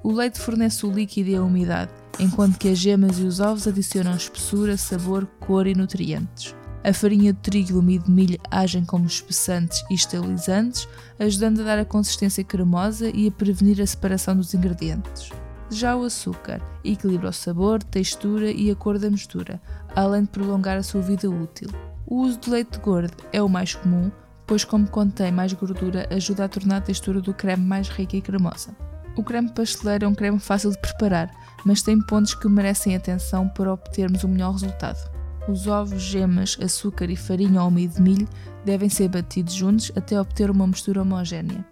O 0.01 0.13
leite 0.13 0.39
fornece 0.39 0.85
o 0.85 0.91
líquido 0.91 1.29
e 1.29 1.35
a 1.35 1.43
umidade, 1.43 1.91
enquanto 2.17 2.57
que 2.57 2.69
as 2.69 2.77
gemas 2.77 3.19
e 3.19 3.23
os 3.23 3.41
ovos 3.41 3.67
adicionam 3.67 4.15
espessura, 4.15 4.77
sabor, 4.77 5.25
cor 5.41 5.67
e 5.67 5.75
nutrientes. 5.75 6.55
A 6.81 6.93
farinha 6.93 7.33
de 7.33 7.39
trigo 7.39 7.71
e 7.71 7.73
o 7.73 7.79
amido 7.79 8.05
de 8.05 8.11
milho 8.11 8.39
agem 8.49 8.85
como 8.85 9.05
espessantes 9.05 9.83
e 9.89 9.95
estabilizantes, 9.95 10.87
ajudando 11.19 11.59
a 11.61 11.65
dar 11.65 11.79
a 11.79 11.85
consistência 11.85 12.43
cremosa 12.43 13.09
e 13.13 13.27
a 13.27 13.31
prevenir 13.31 13.81
a 13.81 13.85
separação 13.85 14.35
dos 14.35 14.53
ingredientes. 14.53 15.29
Já 15.69 15.95
o 15.95 16.05
açúcar 16.05 16.61
equilibra 16.83 17.29
o 17.29 17.33
sabor, 17.33 17.83
textura 17.83 18.49
e 18.49 18.71
a 18.71 18.75
cor 18.75 18.97
da 18.97 19.09
mistura, 19.09 19.61
além 19.93 20.23
de 20.23 20.29
prolongar 20.29 20.77
a 20.77 20.83
sua 20.83 21.01
vida 21.01 21.29
útil. 21.29 21.69
O 22.07 22.21
uso 22.21 22.39
de 22.39 22.49
leite 22.49 22.79
gordo 22.79 23.13
é 23.33 23.41
o 23.41 23.49
mais 23.49 23.75
comum, 23.75 24.09
pois, 24.47 24.63
como 24.63 24.87
contém 24.87 25.31
mais 25.33 25.51
gordura, 25.51 26.07
ajuda 26.09 26.45
a 26.45 26.49
tornar 26.49 26.77
a 26.77 26.81
textura 26.81 27.21
do 27.21 27.33
creme 27.33 27.63
mais 27.63 27.89
rica 27.89 28.15
e 28.15 28.21
cremosa. 28.21 28.75
O 29.17 29.23
creme 29.23 29.49
pasteleiro 29.49 30.05
é 30.05 30.07
um 30.07 30.15
creme 30.15 30.39
fácil 30.39 30.71
de 30.71 30.79
preparar, 30.79 31.29
mas 31.65 31.81
tem 31.81 32.01
pontos 32.01 32.33
que 32.33 32.47
merecem 32.47 32.95
atenção 32.95 33.49
para 33.49 33.73
obtermos 33.73 34.23
o 34.23 34.27
um 34.27 34.31
melhor 34.31 34.53
resultado. 34.53 35.18
Os 35.49 35.65
ovos, 35.65 36.03
gemas, 36.03 36.55
açúcar 36.61 37.09
e 37.09 37.15
farinha 37.15 37.63
ou 37.63 37.69
amido 37.69 37.95
de 37.95 38.01
milho 38.03 38.27
devem 38.63 38.87
ser 38.87 39.07
batidos 39.07 39.55
juntos 39.55 39.91
até 39.95 40.21
obter 40.21 40.51
uma 40.51 40.67
mistura 40.67 41.01
homogénea. 41.01 41.65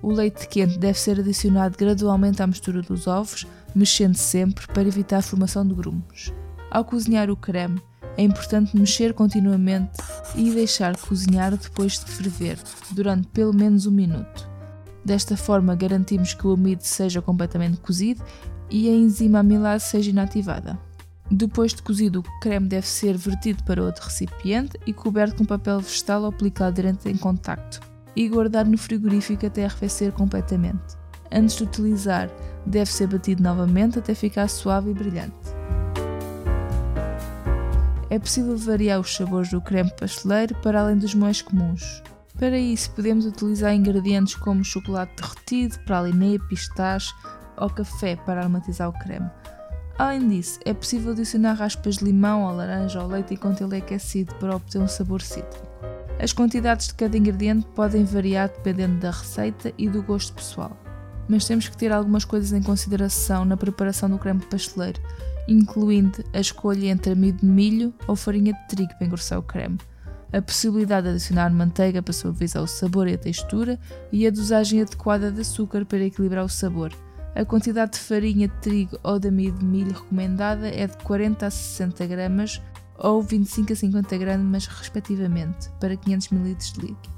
O 0.00 0.12
leite 0.12 0.46
quente 0.46 0.78
deve 0.78 0.96
ser 0.96 1.18
adicionado 1.18 1.76
gradualmente 1.76 2.40
à 2.40 2.46
mistura 2.46 2.80
dos 2.80 3.08
ovos, 3.08 3.44
mexendo 3.74 4.14
sempre 4.14 4.68
para 4.68 4.86
evitar 4.86 5.16
a 5.16 5.22
formação 5.22 5.66
de 5.66 5.74
grumos. 5.74 6.32
Ao 6.70 6.84
cozinhar 6.84 7.28
o 7.28 7.36
creme, 7.36 7.82
é 8.16 8.22
importante 8.22 8.78
mexer 8.78 9.12
continuamente 9.12 9.98
e 10.36 10.52
deixar 10.52 10.96
cozinhar 10.96 11.56
depois 11.56 11.98
de 11.98 12.06
ferver, 12.12 12.56
durante 12.92 13.26
pelo 13.28 13.52
menos 13.52 13.84
um 13.84 13.90
minuto. 13.90 14.48
Desta 15.04 15.36
forma, 15.36 15.74
garantimos 15.74 16.34
que 16.34 16.46
o 16.46 16.52
amido 16.52 16.84
seja 16.84 17.20
completamente 17.20 17.78
cozido 17.78 18.22
e 18.70 18.88
a 18.88 18.92
enzima 18.92 19.40
amilase 19.40 19.86
seja 19.86 20.10
inativada. 20.10 20.78
Depois 21.30 21.72
de 21.72 21.82
cozido, 21.82 22.20
o 22.20 22.40
creme 22.40 22.68
deve 22.68 22.86
ser 22.86 23.16
vertido 23.16 23.62
para 23.64 23.82
outro 23.82 24.04
recipiente 24.04 24.78
e 24.86 24.92
coberto 24.92 25.36
com 25.36 25.44
papel 25.44 25.80
vegetal 25.80 26.22
ou 26.22 26.32
película 26.32 26.68
aderente 26.68 27.08
em 27.08 27.16
contacto 27.16 27.80
e 28.14 28.28
guardado 28.28 28.70
no 28.70 28.78
frigorífico 28.78 29.46
até 29.46 29.64
arrefecer 29.64 30.12
completamente. 30.12 30.96
Antes 31.32 31.56
de 31.56 31.64
utilizar, 31.64 32.30
deve 32.66 32.90
ser 32.90 33.08
batido 33.08 33.42
novamente 33.42 33.98
até 33.98 34.14
ficar 34.14 34.48
suave 34.48 34.90
e 34.90 34.94
brilhante. 34.94 35.34
É 38.10 38.18
possível 38.18 38.56
variar 38.56 39.00
os 39.00 39.14
sabores 39.16 39.50
do 39.50 39.60
creme 39.60 39.90
pasteleiro 39.98 40.54
para 40.56 40.80
além 40.82 40.98
dos 40.98 41.14
mais 41.14 41.42
comuns. 41.42 42.02
Para 42.38 42.58
isso, 42.58 42.90
podemos 42.90 43.24
utilizar 43.24 43.74
ingredientes 43.74 44.34
como 44.34 44.62
chocolate 44.62 45.14
derretido, 45.16 45.78
pralinê, 45.84 46.38
pistache 46.48 47.12
ou 47.56 47.70
café 47.70 48.16
para 48.16 48.40
aromatizar 48.40 48.88
o 48.88 48.92
creme. 48.92 49.30
Além 49.98 50.28
disso, 50.28 50.58
é 50.64 50.74
possível 50.74 51.12
adicionar 51.12 51.54
raspas 51.54 51.98
de 51.98 52.04
limão 52.04 52.44
ou 52.44 52.56
laranja 52.56 53.00
ou 53.00 53.08
leite 53.08 53.34
enquanto 53.34 53.62
ele 53.62 53.76
é 53.76 53.78
aquecido 53.78 54.34
para 54.36 54.56
obter 54.56 54.80
um 54.80 54.88
sabor 54.88 55.22
cítrico. 55.22 55.66
As 56.20 56.32
quantidades 56.32 56.88
de 56.88 56.94
cada 56.94 57.16
ingrediente 57.16 57.66
podem 57.74 58.04
variar 58.04 58.48
dependendo 58.48 58.98
da 58.98 59.10
receita 59.10 59.72
e 59.78 59.88
do 59.88 60.02
gosto 60.02 60.32
pessoal, 60.32 60.76
mas 61.28 61.44
temos 61.44 61.68
que 61.68 61.76
ter 61.76 61.92
algumas 61.92 62.24
coisas 62.24 62.52
em 62.52 62.62
consideração 62.62 63.44
na 63.44 63.56
preparação 63.56 64.10
do 64.10 64.18
creme 64.18 64.40
pasteleiro, 64.40 65.00
incluindo 65.46 66.24
a 66.32 66.40
escolha 66.40 66.88
entre 66.88 67.12
amido 67.12 67.38
de 67.38 67.46
milho 67.46 67.94
ou 68.06 68.16
farinha 68.16 68.52
de 68.52 68.68
trigo 68.68 68.94
para 68.96 69.06
engrossar 69.06 69.38
o 69.38 69.42
creme 69.42 69.78
a 70.34 70.42
possibilidade 70.42 71.06
de 71.06 71.10
adicionar 71.10 71.48
manteiga 71.50 72.02
para 72.02 72.12
suavizar 72.12 72.60
o 72.60 72.66
sabor 72.66 73.06
e 73.06 73.14
a 73.14 73.18
textura 73.18 73.78
e 74.10 74.26
a 74.26 74.30
dosagem 74.30 74.82
adequada 74.82 75.30
de 75.30 75.42
açúcar 75.42 75.84
para 75.84 76.02
equilibrar 76.02 76.44
o 76.44 76.48
sabor. 76.48 76.92
A 77.34 77.44
quantidade 77.44 77.92
de 77.92 77.98
farinha 77.98 78.46
de 78.46 78.54
trigo 78.60 78.96
ou 79.02 79.18
de 79.18 79.26
amido 79.26 79.58
de 79.58 79.64
milho 79.64 79.92
recomendada 79.92 80.68
é 80.68 80.86
de 80.86 80.96
40 80.98 81.46
a 81.46 81.50
60 81.50 82.06
gramas 82.06 82.62
ou 82.96 83.20
25 83.20 83.72
a 83.72 83.76
50 83.76 84.18
gramas 84.18 84.66
respectivamente 84.66 85.68
para 85.80 85.96
500 85.96 86.30
ml 86.30 86.54
de 86.54 86.80
líquido. 86.80 87.14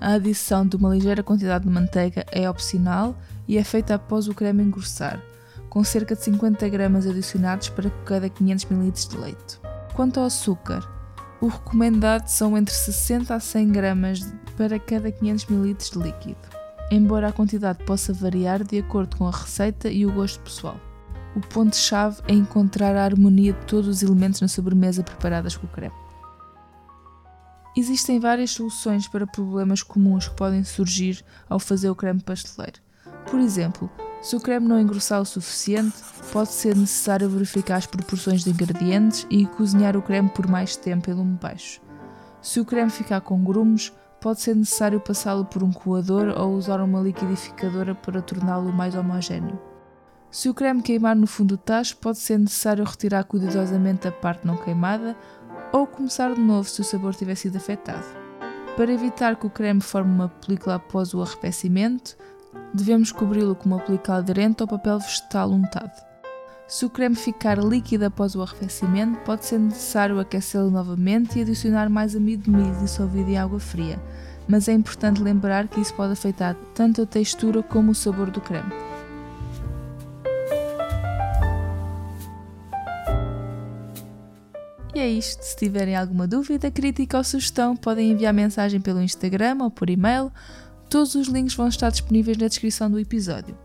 A 0.00 0.12
adição 0.12 0.64
de 0.64 0.76
uma 0.76 0.94
ligeira 0.94 1.22
quantidade 1.22 1.64
de 1.64 1.70
manteiga 1.70 2.24
é 2.30 2.48
opcional 2.48 3.18
e 3.48 3.58
é 3.58 3.64
feita 3.64 3.96
após 3.96 4.28
o 4.28 4.34
creme 4.34 4.62
engrossar, 4.62 5.20
com 5.68 5.82
cerca 5.82 6.14
de 6.14 6.22
50 6.22 6.68
gramas 6.68 7.04
adicionados 7.04 7.68
para 7.70 7.90
cada 8.04 8.28
500 8.28 8.70
ml 8.70 8.92
de 8.92 9.16
leite. 9.16 9.60
Quanto 9.94 10.20
ao 10.20 10.26
açúcar, 10.26 10.88
o 11.40 11.48
recomendado 11.48 12.28
são 12.28 12.56
entre 12.56 12.72
60 12.72 13.34
a 13.34 13.40
100 13.40 13.72
gramas 13.72 14.32
para 14.56 14.78
cada 14.78 15.10
500 15.10 15.50
ml 15.50 15.74
de 15.74 15.98
líquido, 15.98 16.59
embora 16.90 17.28
a 17.28 17.32
quantidade 17.32 17.84
possa 17.84 18.12
variar 18.12 18.64
de 18.64 18.78
acordo 18.78 19.16
com 19.16 19.26
a 19.26 19.30
receita 19.30 19.88
e 19.90 20.04
o 20.04 20.12
gosto 20.12 20.40
pessoal. 20.40 20.76
O 21.36 21.40
ponto-chave 21.40 22.20
é 22.26 22.32
encontrar 22.32 22.96
a 22.96 23.04
harmonia 23.04 23.52
de 23.52 23.66
todos 23.66 23.88
os 23.88 24.02
elementos 24.02 24.40
na 24.40 24.48
sobremesa 24.48 25.02
preparadas 25.02 25.56
com 25.56 25.66
o 25.66 25.70
creme. 25.70 25.94
Existem 27.76 28.18
várias 28.18 28.50
soluções 28.50 29.06
para 29.06 29.26
problemas 29.26 29.82
comuns 29.82 30.26
que 30.26 30.34
podem 30.34 30.64
surgir 30.64 31.24
ao 31.48 31.60
fazer 31.60 31.88
o 31.88 31.94
creme 31.94 32.20
pasteleiro. 32.20 32.80
Por 33.30 33.38
exemplo, 33.38 33.88
se 34.20 34.34
o 34.34 34.40
creme 34.40 34.66
não 34.66 34.80
engrossar 34.80 35.20
o 35.20 35.24
suficiente, 35.24 35.96
pode 36.32 36.50
ser 36.50 36.76
necessário 36.76 37.30
verificar 37.30 37.76
as 37.76 37.86
proporções 37.86 38.42
de 38.42 38.50
ingredientes 38.50 39.26
e 39.30 39.46
cozinhar 39.46 39.96
o 39.96 40.02
creme 40.02 40.28
por 40.28 40.48
mais 40.48 40.74
tempo 40.74 41.08
em 41.08 41.14
lume 41.14 41.38
baixo. 41.40 41.80
Se 42.42 42.58
o 42.58 42.64
creme 42.64 42.90
ficar 42.90 43.20
com 43.20 43.42
grumos, 43.44 43.92
pode 44.20 44.40
ser 44.40 44.54
necessário 44.54 45.00
passá-lo 45.00 45.44
por 45.44 45.62
um 45.62 45.72
coador 45.72 46.34
ou 46.38 46.54
usar 46.54 46.80
uma 46.80 47.00
liquidificadora 47.00 47.94
para 47.94 48.22
torná-lo 48.22 48.72
mais 48.72 48.94
homogéneo. 48.94 49.58
Se 50.30 50.48
o 50.48 50.54
creme 50.54 50.82
queimar 50.82 51.16
no 51.16 51.26
fundo 51.26 51.56
do 51.56 51.58
tacho, 51.58 51.96
pode 51.96 52.18
ser 52.18 52.38
necessário 52.38 52.84
retirar 52.84 53.24
cuidadosamente 53.24 54.06
a 54.06 54.12
parte 54.12 54.46
não 54.46 54.56
queimada 54.56 55.16
ou 55.72 55.86
começar 55.86 56.34
de 56.34 56.40
novo 56.40 56.68
se 56.68 56.80
o 56.80 56.84
sabor 56.84 57.14
tiver 57.14 57.34
sido 57.34 57.56
afetado. 57.56 58.06
Para 58.76 58.92
evitar 58.92 59.36
que 59.36 59.46
o 59.46 59.50
creme 59.50 59.80
forme 59.80 60.12
uma 60.12 60.28
película 60.28 60.76
após 60.76 61.12
o 61.12 61.20
arrefecimento, 61.20 62.16
Devemos 62.72 63.10
cobri-lo 63.10 63.54
com 63.54 63.66
uma 63.66 63.80
película 63.80 64.18
aderente 64.18 64.62
ou 64.62 64.68
papel 64.68 64.98
vegetal 64.98 65.50
untado. 65.50 66.09
Se 66.70 66.86
o 66.86 66.90
creme 66.90 67.16
ficar 67.16 67.58
líquido 67.58 68.04
após 68.04 68.36
o 68.36 68.42
arrefecimento, 68.42 69.18
pode 69.24 69.44
ser 69.44 69.58
necessário 69.58 70.20
aquecê-lo 70.20 70.70
novamente 70.70 71.36
e 71.36 71.42
adicionar 71.42 71.90
mais 71.90 72.14
amido 72.14 72.44
de 72.44 72.50
milho 72.50 72.80
dissolvido 72.80 73.28
em 73.28 73.36
água 73.36 73.58
fria, 73.58 74.00
mas 74.46 74.68
é 74.68 74.72
importante 74.72 75.20
lembrar 75.20 75.66
que 75.66 75.80
isso 75.80 75.92
pode 75.94 76.12
afetar 76.12 76.54
tanto 76.72 77.02
a 77.02 77.06
textura 77.06 77.60
como 77.60 77.90
o 77.90 77.94
sabor 77.94 78.30
do 78.30 78.40
creme. 78.40 78.72
E 84.94 85.00
é 85.00 85.08
isto. 85.08 85.42
Se 85.42 85.56
tiverem 85.56 85.96
alguma 85.96 86.28
dúvida, 86.28 86.70
crítica 86.70 87.18
ou 87.18 87.24
sugestão, 87.24 87.76
podem 87.76 88.12
enviar 88.12 88.32
mensagem 88.32 88.80
pelo 88.80 89.02
Instagram 89.02 89.58
ou 89.60 89.70
por 89.72 89.90
e-mail 89.90 90.30
Todos 90.88 91.14
os 91.14 91.28
links 91.28 91.54
vão 91.54 91.68
estar 91.68 91.88
disponíveis 91.88 92.36
na 92.36 92.48
descrição 92.48 92.90
do 92.90 92.98
episódio. 92.98 93.56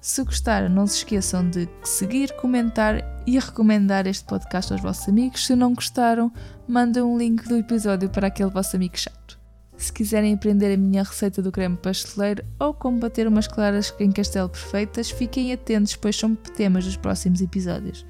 Se 0.00 0.22
gostaram, 0.22 0.68
não 0.68 0.86
se 0.86 0.98
esqueçam 0.98 1.48
de 1.48 1.68
seguir, 1.82 2.32
comentar 2.36 3.22
e 3.26 3.38
recomendar 3.38 4.06
este 4.06 4.24
podcast 4.24 4.72
aos 4.72 4.82
vossos 4.82 5.08
amigos. 5.08 5.44
Se 5.44 5.56
não 5.56 5.74
gostaram, 5.74 6.32
mandem 6.66 7.02
um 7.02 7.18
link 7.18 7.46
do 7.48 7.56
episódio 7.56 8.08
para 8.08 8.28
aquele 8.28 8.50
vosso 8.50 8.76
amigo 8.76 8.96
chato. 8.96 9.38
Se 9.76 9.92
quiserem 9.92 10.34
aprender 10.34 10.74
a 10.74 10.76
minha 10.76 11.02
receita 11.02 11.40
do 11.40 11.52
creme 11.52 11.76
pasteleiro 11.76 12.44
ou 12.58 12.74
como 12.74 12.98
bater 12.98 13.28
umas 13.28 13.46
claras 13.46 13.94
em 14.00 14.10
castelo 14.10 14.48
perfeitas, 14.48 15.10
fiquem 15.10 15.52
atentos, 15.52 15.94
pois 15.94 16.16
são 16.16 16.34
temas 16.34 16.84
dos 16.84 16.96
próximos 16.96 17.40
episódios. 17.40 18.04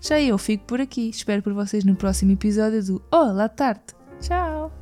Já 0.00 0.20
eu 0.20 0.36
fico 0.36 0.64
por 0.64 0.80
aqui, 0.80 1.08
espero 1.10 1.42
por 1.42 1.52
vocês 1.52 1.84
no 1.84 1.94
próximo 1.94 2.32
episódio 2.32 2.84
do 2.84 3.02
Olá 3.10 3.48
Tarte. 3.48 3.94
Tchau! 4.20 4.81